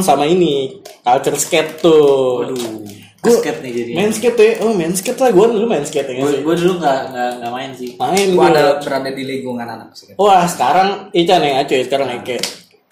[0.00, 0.54] sama ini,
[1.00, 2.42] culture skate tuh.
[2.42, 2.58] Waduh,
[3.22, 3.90] Gua- basket nih jadi.
[3.94, 6.40] Main skate ya, oh main skate lah, gue dulu main skate ya Gue sih?
[6.42, 7.90] gue dulu nggak nggak nggak main sih.
[7.94, 8.50] Main Gua gue.
[8.52, 10.12] ada berada di lingkungan anak sih.
[10.14, 12.36] Wah sekarang Ican yang ngaco ya sekarang Eke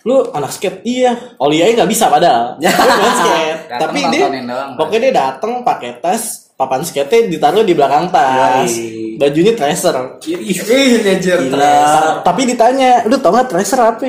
[0.02, 0.80] Lu anak skate?
[0.82, 6.00] Iya Olia nggak bisa padahal Lu main skate Tapi dia doang, Pokoknya dia datang pakai
[6.00, 9.18] tas Papan skate ditaruh di belakang tas Yoi.
[9.18, 9.94] Bajunya tracer.
[10.22, 11.76] Gila.
[12.24, 14.08] Tapi ditanya Lu tau gak tracer apa?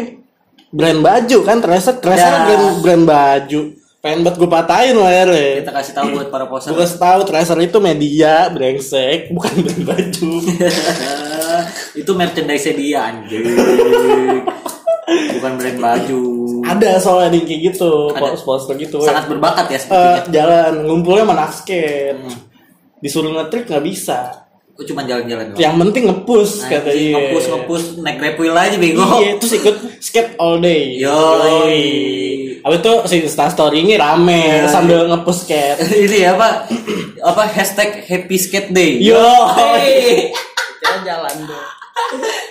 [0.74, 2.44] Brand baju kan Tracer Tracer Ya.
[2.50, 3.62] brand, brand baju
[4.04, 6.74] Pengen buat gue patahin layarnya Kita kasih tahu buat para poser.
[6.74, 10.32] Gue kasih tahu Tracer itu media Brengsek Bukan brand baju
[11.94, 13.46] itu merchandise dia anjing.
[15.38, 16.22] Bukan brand baju.
[16.66, 18.40] Ada soalnya yang kayak gitu Ada.
[18.40, 20.30] Poster gitu Sangat berbakat ya sepertinya.
[20.30, 22.36] jalan ngumpulnya sama anak skate Hmm.
[22.98, 24.20] disuruh ngetrik nggak bisa
[24.74, 25.60] Gue cuma jalan-jalan doang.
[25.60, 29.06] yang penting ngepus kata Anjing, dia ngepus ngepus naik grab wheel aja bego.
[29.20, 31.82] iya terus ikut skate all day Yoi.
[32.60, 34.68] Abis itu si Insta story ini rame Yoi.
[34.68, 36.66] sambil ngepus skate Ini ya apa?
[37.24, 39.00] Apa hashtag Happy Skate Day?
[39.00, 39.16] Yo.
[39.54, 40.32] Hey.
[40.78, 41.64] Kira jalan tuh.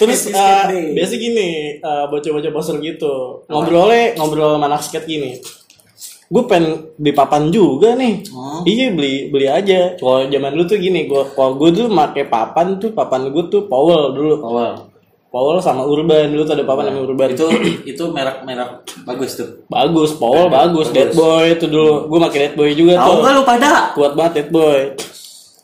[0.00, 0.94] Terus day.
[0.94, 3.46] biasa gini eh, bocah-bocah poster gitu.
[3.46, 5.32] Ngobrolnya ngobrol sama anak skate gini.
[6.32, 8.24] Gue pengen beli papan juga nih.
[8.32, 8.64] Hmm.
[8.64, 10.00] iya beli beli aja.
[10.00, 13.68] Kalau zaman dulu tuh gini gue kalau gue tuh make papan tuh papan gue tuh
[13.68, 14.40] Powell dulu.
[14.40, 14.74] Powell.
[15.28, 16.32] Powell sama Urban.
[16.32, 17.28] Dulu tuh ada papan namanya Urban.
[17.36, 17.46] Itu
[17.84, 19.68] itu merek-merek bagus tuh.
[19.68, 20.96] bagus Powell bagus, bagus.
[20.96, 22.08] Dead Boy itu dulu.
[22.08, 23.16] Gue pakai Dead Boy juga Tahu tuh.
[23.20, 23.70] nggak lu pada?
[23.92, 24.80] kuat banget Dead Boy.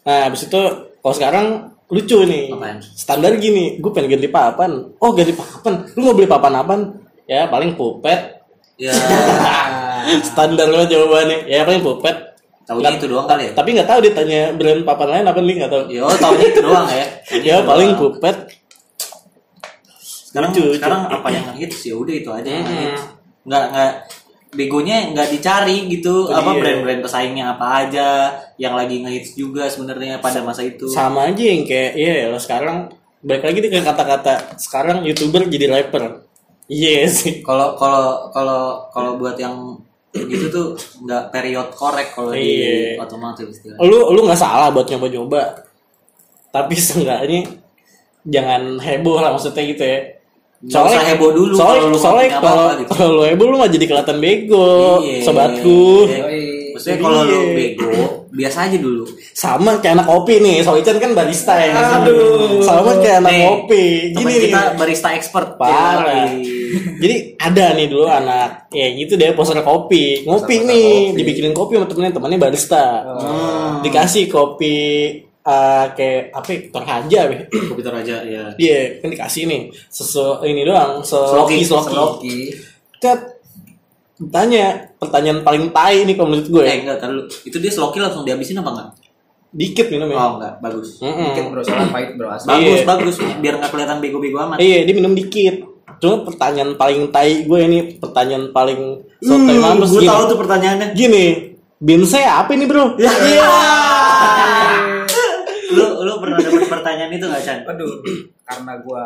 [0.04, 0.60] Nah habis itu
[1.00, 1.46] kalau sekarang
[1.88, 2.78] lucu nih Apaan?
[2.84, 6.80] standar gini gue pengen ganti papan oh ganti papan lu mau beli papan apaan
[7.24, 8.36] ya paling pupet
[8.78, 8.94] Ya,
[10.22, 12.14] standar lo jawabannya ya paling pupet
[12.62, 13.52] tahunya itu doang kali ya.
[13.52, 16.86] tapi nggak tahu ditanya brand papan lain apa nih nggak tahu Yo, tahunya itu doang
[16.86, 17.04] ya.
[17.48, 18.14] Ya paling doang.
[18.14, 18.36] pupet
[20.28, 20.76] sekarang Lucu, lucu.
[20.76, 22.96] sekarang apa yang ngehits ya udah itu aja yang Hmm.
[23.44, 23.92] nggak nggak
[24.50, 26.26] begonya nggak dicari gitu.
[26.26, 26.60] Itu apa dia.
[26.60, 28.08] brand-brand pesaingnya apa aja
[28.56, 30.88] yang lagi ngehits juga sebenarnya pada masa itu.
[30.88, 35.68] Sama aja yang kayak iya ya lo sekarang balik lagi ke kata-kata sekarang youtuber jadi
[35.68, 36.24] rapper.
[36.66, 37.40] Iya sih.
[37.40, 39.76] Kalau kalau kalau kalau buat yang
[40.12, 40.66] gitu tuh
[41.04, 42.98] nggak period korek kalau di Iya.
[42.98, 43.84] otomotif istilahnya.
[43.84, 45.64] Lu lu nggak salah buat nyoba-nyoba.
[46.48, 47.44] Tapi seenggaknya
[48.24, 49.98] jangan heboh lah maksudnya gitu ya
[50.58, 52.90] Usah heboh dulu soalnya, kalau lu soalnya kalau gitu.
[52.90, 55.22] kalau lu heboh lu mah jadi kelihatan bego Iya.
[55.22, 56.74] sobatku Yoi.
[56.74, 57.54] maksudnya kalau lu iya.
[57.54, 57.90] bego
[58.28, 62.58] biasa aja dulu sama kayak anak kopi nih Soican kan barista ya Aduh.
[62.60, 66.26] sama kayak anak Nih, kopi gini kita barista expert Parah.
[66.98, 71.16] Jadi ada nih dulu anak ya gitu deh poster kopi, ngopi Poster nih, kopi.
[71.16, 72.84] dibikinin kopi sama temennya, temennya barista.
[73.06, 73.80] Hmm.
[73.80, 74.76] Dikasih kopi
[75.48, 76.48] eh, kayak apa?
[76.48, 77.36] ya, Toraja, be.
[77.48, 78.42] Kopi Toraja ya.
[78.54, 81.94] Iya, kan dikasih nih sesu ini doang, seloki Seloki, seloki.
[81.94, 82.38] Loki.
[82.98, 83.20] Tet,
[84.20, 86.64] tanya pertanyaan paling tai nih kalau menurut gue.
[86.64, 88.88] Eh enggak, tahu Itu dia sloki langsung dihabisin apa enggak?
[89.48, 90.16] Dikit minum ya.
[90.18, 91.00] Oh enggak, bagus.
[91.00, 91.32] Mm-mm.
[91.32, 92.48] Dikit bro, soalnya pahit bro asli.
[92.50, 92.84] Bagus, Iya.
[92.84, 94.58] bagus biar nggak kelihatan bego-bego amat.
[94.58, 95.64] Iya, dia minum dikit.
[95.98, 98.80] Cuma pertanyaan paling tai gue ini pertanyaan paling
[99.18, 100.10] sotoy Hmm, mampus gue gini.
[100.10, 100.88] tahu tuh pertanyaannya.
[100.92, 101.24] Gini,
[101.76, 102.98] bin saya apa ini bro?
[102.98, 103.48] Ya, iya.
[105.70, 107.58] Lu lu pernah dapat pertanyaan itu nggak Chan?
[107.64, 107.92] Aduh,
[108.42, 109.04] karena gua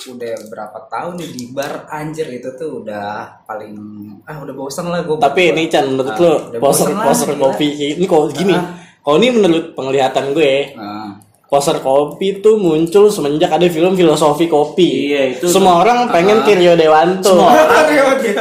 [0.00, 3.76] udah berapa tahun nih di bar anjir itu tuh udah paling
[4.24, 5.20] ah udah bosan lah gua.
[5.20, 6.88] Tapi ini Chan menurut Ah, lah, poster
[7.30, 7.42] gila.
[7.46, 8.52] kopi ini kok gini?
[8.52, 8.80] Ah.
[9.00, 11.16] Kalau ini menurut penglihatan gue, Ah.
[11.42, 15.08] poster kopi tuh muncul semenjak ada film filosofi kopi.
[15.08, 16.44] Iya, itu- Semua orang pengen Ah.
[16.44, 17.32] Kirio Dewanto.
[17.32, 17.84] Semua orang,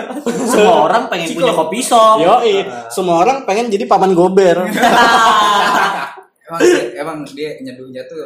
[0.52, 2.20] semua orang pengen punya kopi shop.
[2.20, 2.36] Yo,
[2.88, 4.64] semua orang pengen jadi paman gober.
[6.50, 8.26] emang sih, emang dia nyeduhnya tuh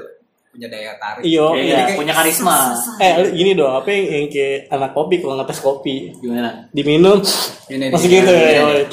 [0.49, 1.21] punya daya tarik.
[1.25, 1.75] Iya, iya.
[1.83, 2.57] kayak- punya karisma.
[2.97, 6.69] Eh, lu gini dong, apa yang, yang kayak anak kopi kalau ngetes kopi Gimana?
[6.69, 7.19] diminum
[7.67, 8.37] Ini masih gitu ya.
[8.39, 8.73] Iya, yoi.
[8.73, 8.85] iya.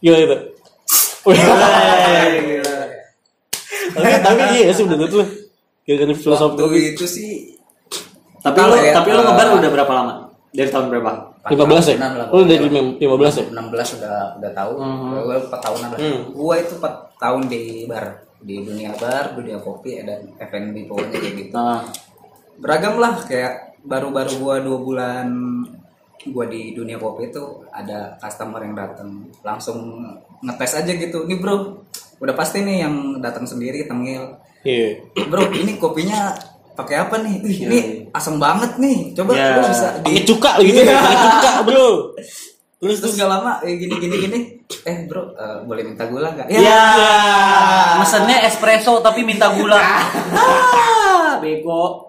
[0.00, 0.36] Gila itu.
[3.90, 5.24] Tapi tapi iya sih menurut lu.
[5.80, 7.30] Gara-gara filosofi itu sih
[8.40, 10.14] Tapi lu, ya, tapi lu eh, ngebar udah berapa lama?
[10.50, 11.12] Dari tahun berapa?
[11.46, 11.96] 15 ya?
[11.96, 12.86] lah, Lu dari pokoknya.
[12.98, 13.44] 15 ya?
[13.54, 14.72] 16 udah udah tahu.
[14.76, 15.08] Mhm.
[15.24, 15.98] Gue 4 tahunan lah.
[15.98, 16.20] Hmm.
[16.34, 18.06] Gua itu 4 tahun di bar,
[18.42, 21.54] di dunia bar, dunia kopi dan F&B pokoknya kayak gitu.
[21.54, 21.86] Nah,
[22.60, 25.28] Beragam lah kayak baru-baru gua 2 bulan
[26.28, 30.04] gua di dunia kopi itu ada customer yang datang langsung
[30.44, 31.24] ngetes aja gitu.
[31.24, 31.80] Nih bro,
[32.20, 34.36] udah pasti nih yang datang sendiri tengil.
[34.60, 35.00] Iya.
[35.30, 36.36] Bro, ini kopinya
[36.80, 37.36] pakai apa nih?
[37.44, 37.78] Ih, ini
[38.10, 39.12] asam banget nih.
[39.12, 39.60] Coba Iya.
[39.60, 40.96] lu bisa di Pakai cuka gitu, Iya.
[40.96, 41.88] pakai cuka, Bro.
[42.80, 44.38] Terus Terus gak lama eh, gini gini gini.
[44.80, 46.48] Eh bro, eh, boleh minta gula gak?
[46.48, 46.80] ya.
[48.00, 49.76] Mesennya espresso tapi minta gula.
[50.40, 52.08] ah, bego.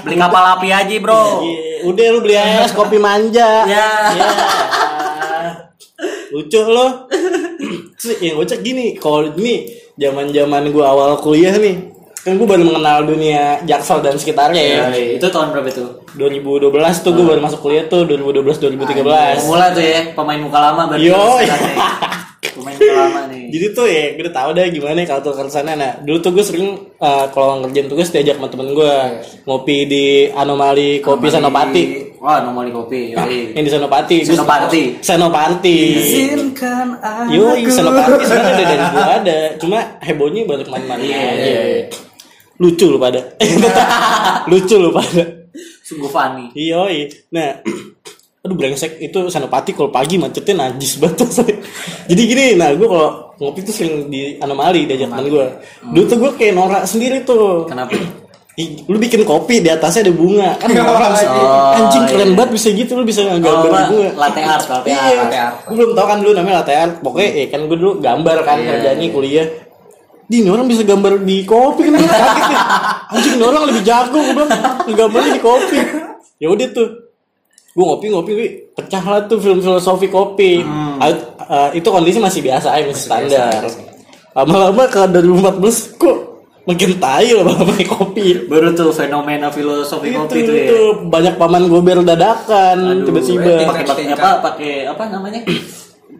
[0.00, 1.42] Beli kapal api aja, Bro.
[1.42, 3.68] Iya, udah lu beli es kopi manja.
[3.68, 3.88] Ya.
[4.16, 5.52] Ya.
[6.32, 7.06] Lucu lo.
[8.20, 11.95] Yang kocak gini, kalau ini zaman-zaman gua awal kuliah nih,
[12.26, 14.82] kan gua baru mengenal dunia Jaksel dan sekitarnya ya.
[14.90, 15.86] Ya, itu tahun berapa itu?
[16.18, 16.66] 2012
[17.06, 19.46] tuh gua baru masuk kuliah tuh 2012 2013.
[19.46, 21.06] Mulai tuh ya, pemain muka lama berarti.
[21.06, 21.48] Yo, nih.
[22.58, 23.44] Pemain muka lama nih.
[23.54, 25.78] Jadi tuh ya, gue udah tau deh gimana ya kalau ke sana.
[25.78, 26.66] Nah, dulu tuh gue sering
[26.98, 28.92] uh, kalau ngerjain tugas diajak sama temen gue
[29.46, 31.84] ngopi di Anomali Kopi Senopati.
[32.18, 33.14] Wah, nomor kopi.
[33.14, 33.54] Yoi.
[33.54, 34.16] Yang di Senopati.
[34.26, 34.82] Senopati.
[34.98, 35.78] Senopati.
[35.94, 37.30] Izinkan aku.
[37.30, 39.38] Yoi, Senopati sebenarnya udah dari gue ada.
[39.62, 40.96] Cuma hebohnya baru Iya, aja.
[41.06, 41.82] iya, iya.
[42.56, 43.20] Lucu lu pada.
[44.50, 45.22] Lucu lu pada.
[45.82, 46.52] Sungguh funny.
[46.54, 47.08] Yoi.
[47.30, 47.60] Nah,
[48.42, 51.26] aduh brengsek itu Senopati kalau pagi macetnya najis banget.
[52.06, 55.46] Jadi gini, nah gue kalau ngopi tuh sering di anomali diajak teman gue.
[55.84, 57.66] Dulu tuh gue kayak norak sendiri tuh.
[57.66, 57.92] Kenapa?
[58.56, 62.36] Ih, lu bikin kopi di atasnya ada bunga kan orang sih Oh, anjing keren iya.
[62.40, 63.92] banget bisa gitu lu bisa Oh, gambar apa?
[63.92, 65.04] bunga Latte art, latte art.
[65.04, 65.56] iya latte art.
[65.68, 68.56] gue belum tahu kan dulu namanya latte art pokoknya eh, kan gue dulu gambar kan
[68.56, 69.12] Iya, kerjanya iya.
[69.12, 69.46] kuliah
[70.26, 72.60] di ini orang bisa gambar di kopi kan gue kaget ya.
[73.14, 74.50] anjing ini orang lebih jago gue bilang.
[74.90, 75.78] Gambarnya di kopi.
[76.42, 76.88] Ya udah tuh.
[77.76, 80.66] Gue ngopi ngopi gue pecah lah tuh film filosofi kopi.
[80.66, 80.98] Hmm.
[80.98, 81.10] Ah,
[81.46, 83.62] ah, itu kondisi masih biasa aja masih standar.
[84.36, 86.18] lama-lama ke 2014 kok
[86.66, 88.26] makin tai lah pakai kopi.
[88.50, 90.64] Baru tuh fenomena filosofi itu, kopi tuh ya.
[90.66, 90.80] itu.
[91.06, 93.70] Banyak paman gober dadakan tiba-tiba.
[93.70, 94.30] pakai pakai apa?
[94.42, 95.40] Pakai apa namanya?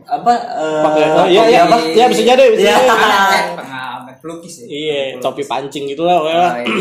[0.09, 0.33] Apa?
[0.33, 1.77] eh, Pakai oh, iya kopi iya apa?
[1.93, 2.77] ya bisa jadi bisa Iya.
[2.77, 2.89] jadi.
[3.37, 4.67] Eh, pengamet pelukis ya.
[4.67, 6.19] iya topi pancing gitu lah.
[6.19, 6.75] Nah, iya.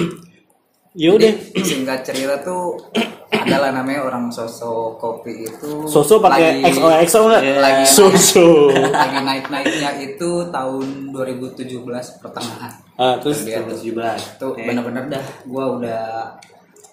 [1.03, 2.79] ya udah singkat cerita tuh
[3.27, 7.55] adalah namanya orang sosok kopi itu soso pakai lagi- XO XO enggak Iya.
[7.59, 11.83] lagi soso lagi naik naiknya itu tahun 2017
[12.17, 14.39] pertengahan ah, terus dia tuh 17.
[14.39, 14.63] tuh Oke.
[14.63, 16.03] bener-bener dah gua udah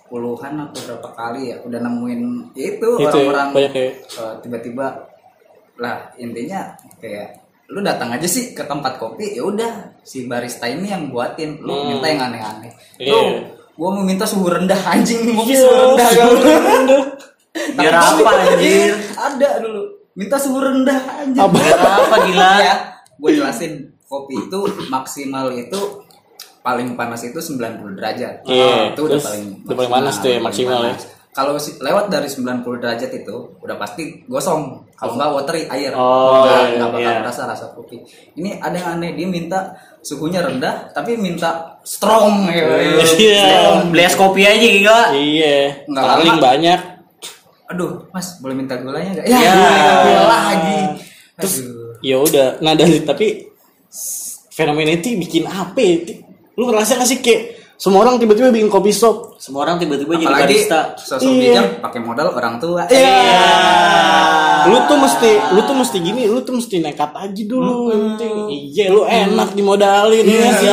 [0.05, 2.21] puluhan atau berapa kali ya udah nemuin
[2.53, 3.71] itu, ya, orang-orang ya.
[3.73, 3.93] eh,
[4.43, 4.87] tiba-tiba
[5.75, 10.87] lah intinya kayak lu datang aja sih ke tempat kopi ya udah si barista ini
[10.87, 11.87] yang buatin lu Hmm.
[11.91, 13.11] minta yang aneh-aneh Iya.
[13.11, 13.21] lu
[13.73, 16.57] gua mau minta suhu rendah anjing mau Iya, suhu rendah suhu gua.
[16.59, 17.03] rendah.
[17.53, 18.93] Biar apa anjir?
[19.15, 19.81] ada dulu
[20.13, 21.53] minta suhu rendah anjing Apa?
[21.55, 22.53] Biar apa gila?
[22.61, 22.75] ya
[23.15, 23.73] gue jelasin
[24.05, 24.59] kopi itu
[24.89, 25.81] maksimal itu
[26.61, 27.59] paling panas itu 90
[27.95, 30.95] derajat Iya, itu udah terus paling udah paling panas tuh ya, maksimal ya.
[31.33, 36.61] Kalau lewat dari 90 derajat itu udah pasti gosong kalau nggak watery air Oh, nggak
[36.63, 37.21] iya, nggak bakal iya.
[37.21, 37.97] berasa rasa kopi
[38.35, 42.69] ini ada yang aneh dia minta suhunya rendah tapi minta strong ya
[43.17, 43.49] Iya.
[43.87, 45.01] Beli es kopi aja gila.
[45.13, 46.45] iya Nggak paling lama.
[46.45, 46.81] banyak
[47.65, 49.41] aduh mas boleh minta gulanya nggak Ya.
[49.41, 49.55] ya,
[50.05, 50.81] gula lagi
[51.33, 51.55] Terus
[52.01, 53.49] ya udah, nah dari tapi
[54.49, 55.97] fenomena itu bikin apa ya?
[56.03, 56.15] Ti?
[56.55, 59.35] Lu ngerasa gak sih kayak semua orang tiba-tiba bikin kopi shop?
[59.43, 60.95] Semua orang tiba-tiba jadi barista.
[60.95, 61.35] sosok Iya.
[61.35, 63.19] bijak pakai modal orang tua Iya.
[64.63, 67.91] Lu tuh mesti, lu tuh mesti gini, lu tuh mesti nekat aja dulu.
[67.91, 68.35] yang penting.
[68.71, 70.71] Iya, lu enak dimodalin ya sih.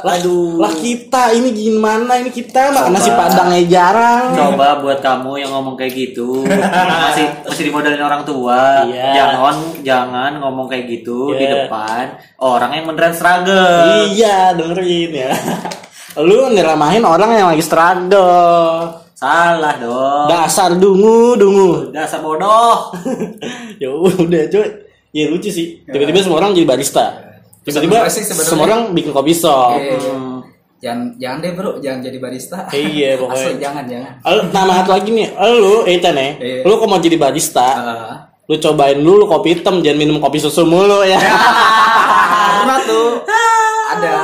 [0.00, 0.58] Lah, Aduh.
[0.58, 2.18] lah kita ini gimana?
[2.18, 4.34] Ini kita makan nasi padangnya jarang.
[4.34, 6.42] Coba buat kamu yang ngomong kayak gitu
[7.06, 8.90] masih masih dimodalin orang tua.
[8.90, 9.14] Iya.
[9.14, 9.54] Jangan
[9.86, 11.70] jangan ngomong kayak gitu di Iya.
[11.70, 12.04] depan
[12.40, 14.10] orang yang beneran struggle.
[14.10, 15.30] Iya, dengerin ya.
[16.16, 18.98] Lu nyeramahin orang yang lagi struggle.
[19.12, 20.26] Salah dong.
[20.26, 21.92] Dasar dungu, dungu.
[21.92, 22.90] Dasar bodoh.
[23.82, 24.66] ya udah cuy
[25.10, 27.02] ya lucu sih tiba-tiba semua orang jadi barista
[27.60, 30.38] tiba-tiba semua orang bikin kopi shop Eh, Hmm.
[30.78, 33.42] jangan jangan deh bro jangan jadi barista Iya, pokoknya.
[33.42, 36.62] Asli, jangan jangan Lu, nama satu lagi nih lu Ethan ya Iya.
[36.62, 38.14] lu kok mau jadi barista Eh,
[38.46, 41.18] lu cobain dulu kopi hitam jangan minum kopi susu mulu ya
[42.54, 43.26] karena tuh
[43.90, 44.14] ada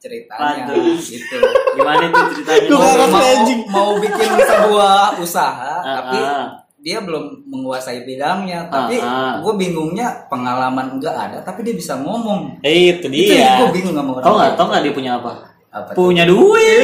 [0.00, 0.96] ceritanya Waduh.
[1.12, 1.36] Gitu
[1.72, 2.66] Gimana itu ceritanya?
[2.66, 3.60] Lu mau, mau, anjing.
[3.66, 6.46] mau bikin sebuah usaha Ah, tapi ah.
[6.78, 9.32] dia belum menguasai bidangnya tapi Ah, ah.
[9.38, 13.92] gue bingungnya pengalaman nggak ada tapi dia bisa ngomong Eh, itu itu dia gue bingung
[13.92, 14.50] sama orang Tau nggak?
[14.54, 15.32] Tau nggak dia punya apa?
[15.68, 15.90] Apa?
[15.92, 16.80] Punya duit.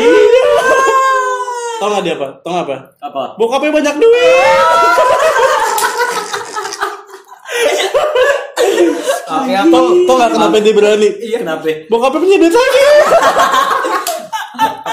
[1.79, 3.23] tau gak dia apa tau gak apa Apa?
[3.37, 4.57] bokapnya banyak duit
[9.29, 11.69] Oke, aku tau, tau gak kenapa dia berani iya Kenapa?
[11.87, 12.83] bokapnya punya duit lagi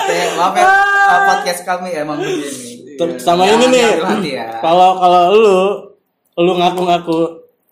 [0.05, 4.45] Oke, maaf ya uh, podcast kami emang begini sama Ya, ini nih hati ya.
[4.61, 5.57] kalau kalau lu
[6.37, 7.17] lu ngaku-ngaku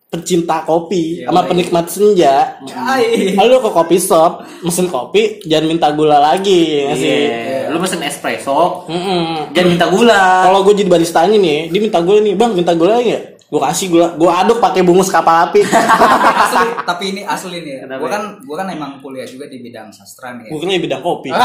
[0.10, 1.50] pecinta kopi Iya, sama baik.
[1.50, 2.36] penikmat senja
[2.70, 3.34] Hai.
[3.34, 7.18] Lalu ke kopi shop, mesen kopi, jangan minta gula lagi, ya sih.
[7.26, 7.70] Iya.
[7.70, 9.50] Lu mesen espresso, Mm-mm.
[9.52, 10.46] jangan minta gula.
[10.46, 13.18] Kalau gue jadi baristanya nih, dia minta gula nih, bang minta gula ya?
[13.54, 15.62] Gue kasih gula, gue aduk pakai bungus kapal api.
[16.44, 17.86] asli, tapi ini asli nih.
[17.86, 18.12] Gue ya?
[18.12, 20.50] kan gue kan emang kuliah juga di bidang sastra nih.
[20.50, 21.30] gue kira bidang kopi.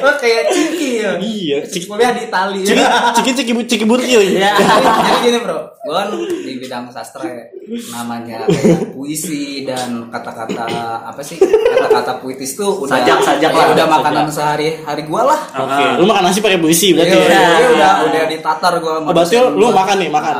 [0.00, 1.12] Oh kayak Ciki ya.
[1.20, 2.64] iya, ciki Kuliah di Itali.
[2.64, 2.80] ciki
[3.12, 4.20] ciki ciki ciki burkil.
[4.22, 4.56] Iya.
[4.56, 7.44] jadi, jadi gini bro, gue kan di bidang sastra ya.
[7.92, 10.64] namanya kayak puisi dan kata-kata
[11.04, 13.96] apa sih kata-kata puitis tuh udah Sajak, sajak ya, lah, udah sajak.
[14.00, 15.40] makanan sehari-hari gue lah.
[15.54, 15.94] Oke, Ah.
[15.94, 17.28] lu makan nasi pakai puisi berarti Iya, ya?
[17.28, 18.94] udah, udah udah ditatar gue.
[19.02, 20.36] Oh, berarti lu makan nih, makan.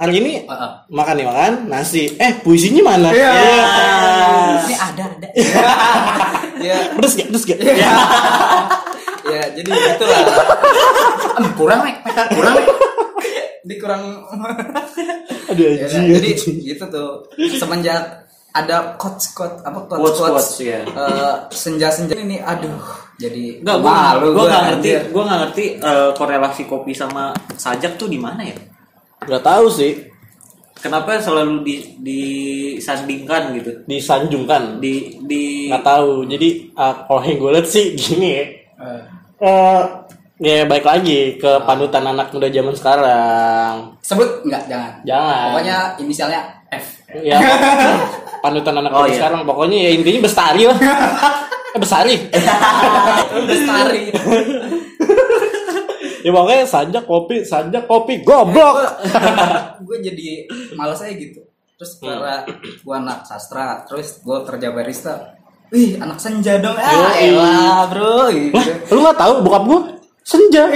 [0.00, 0.32] Hari ini
[0.88, 2.08] makan nih makan nasi.
[2.16, 3.12] Eh puisinya mana?
[3.12, 3.30] Iya.
[3.36, 3.52] Iya.
[4.64, 5.28] Ini ada ada.
[6.66, 7.26] ya, Pedes gak?
[7.28, 7.58] Pedes gak?
[9.28, 10.20] ya jadi gitulah.
[11.52, 11.94] Kurang nih,
[12.32, 12.66] kurang nih.
[13.60, 14.02] Ini kurang
[15.52, 16.16] Aduh Ya, anjing.
[16.16, 16.28] jadi
[16.64, 17.10] gitu tuh
[17.60, 18.24] semenjak
[18.56, 20.80] ada quotes quotes apa quotes Quotes, quotes, quotes, ya.
[21.52, 22.80] senja senja ini aduh
[23.14, 27.30] jadi Enggak, gua malu gua gua, nggak ngerti, gua nggak ngerti eh, korelasi kopi sama
[27.54, 28.56] sajak tuh di mana ya?
[29.20, 29.92] Gak tahu sih,
[30.80, 33.84] Kenapa selalu di disandingkan gitu?
[33.84, 34.80] disanjungkan.
[34.80, 36.24] Di di nggak tahu.
[36.24, 38.44] Jadi uh, kalau yang gue lihat sih gini ya.
[38.80, 39.00] Eh,
[39.40, 39.82] Eh,
[40.40, 43.72] ya baik lagi ke panutan anak muda zaman sekarang.
[44.00, 44.44] Sebut?
[44.44, 44.92] Enggak jangan.
[45.04, 45.44] Jangan.
[45.52, 46.40] Pokoknya inisialnya
[46.72, 46.86] F.
[47.20, 47.36] Ya
[48.44, 49.16] panutan anak Oh, muda iya.
[49.20, 49.40] sekarang.
[49.44, 50.78] Pokoknya ya intinya bestari lah.
[51.70, 52.14] Eh bestari.
[53.46, 54.10] Bestari
[56.20, 58.76] ya pokoknya sajak kopi sajak kopi goblok
[59.80, 60.28] gue jadi
[60.74, 61.40] malas aja gitu
[61.76, 62.12] terus Hmm.
[62.12, 62.44] karena
[62.76, 65.32] gue anak sastra terus gue kerja barista
[65.72, 67.32] wih anak senja dong ah Yoi.
[67.32, 68.52] elah bro gitu.
[68.52, 69.80] lah lu nggak tahu bokap gue
[70.20, 70.62] senja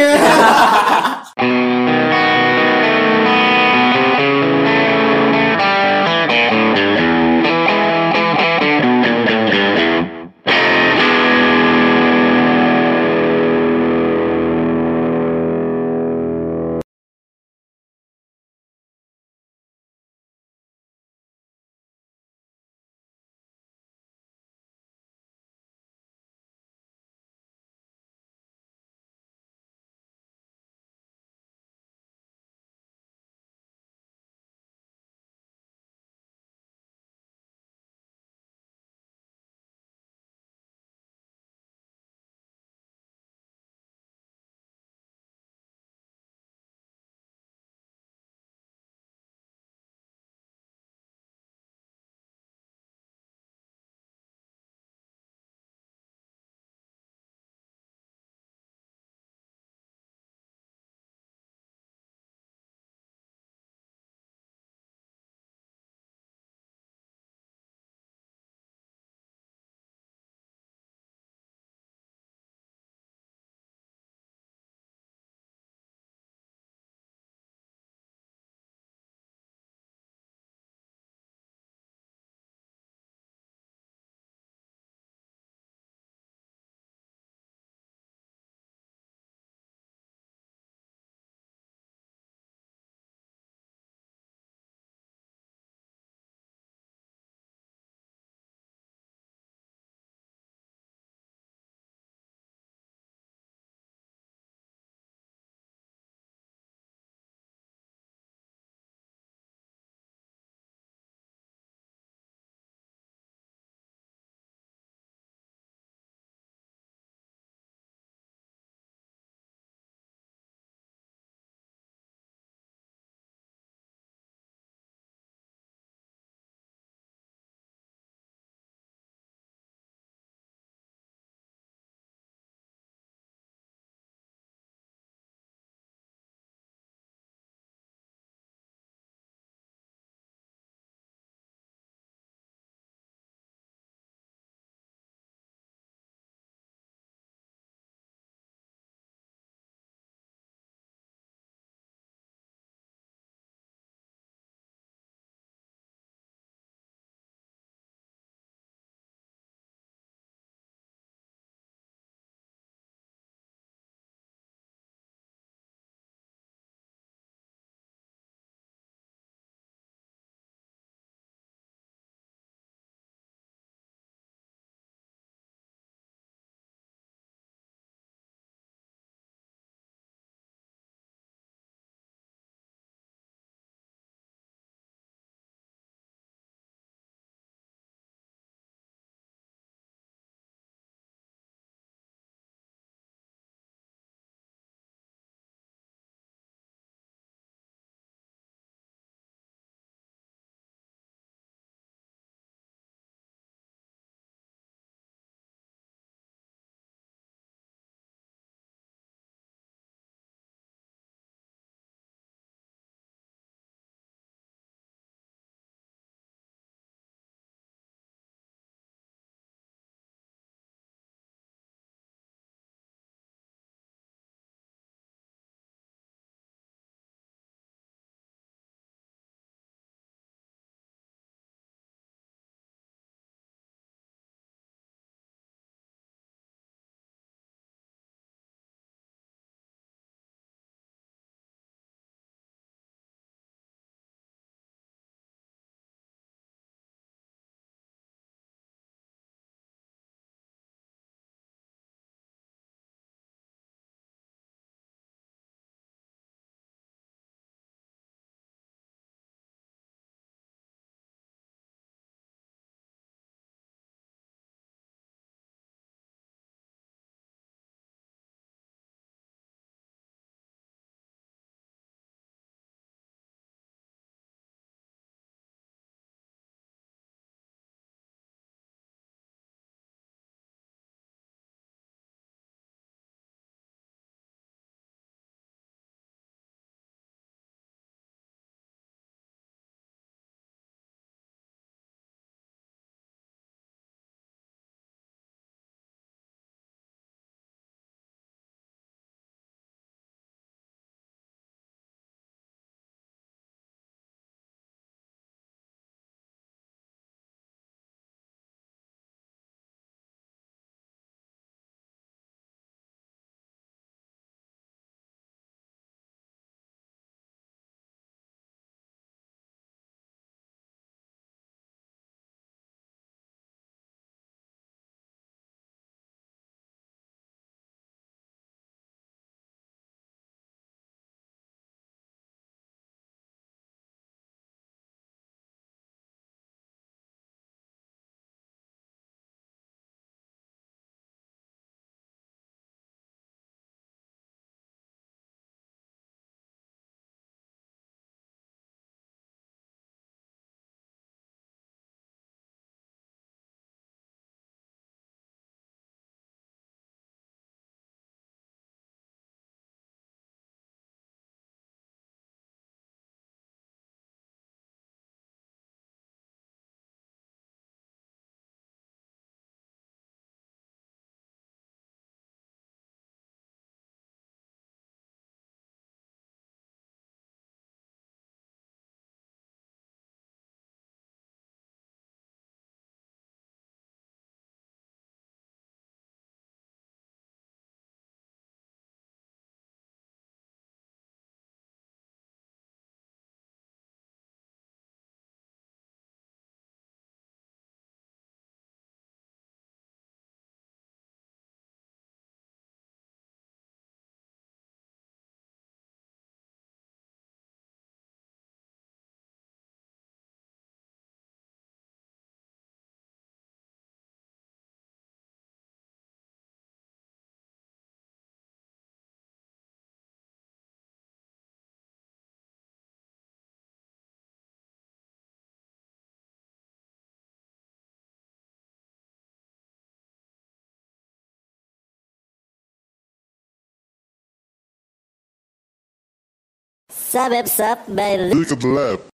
[437.14, 439.13] Sub, sub, by Look at the left.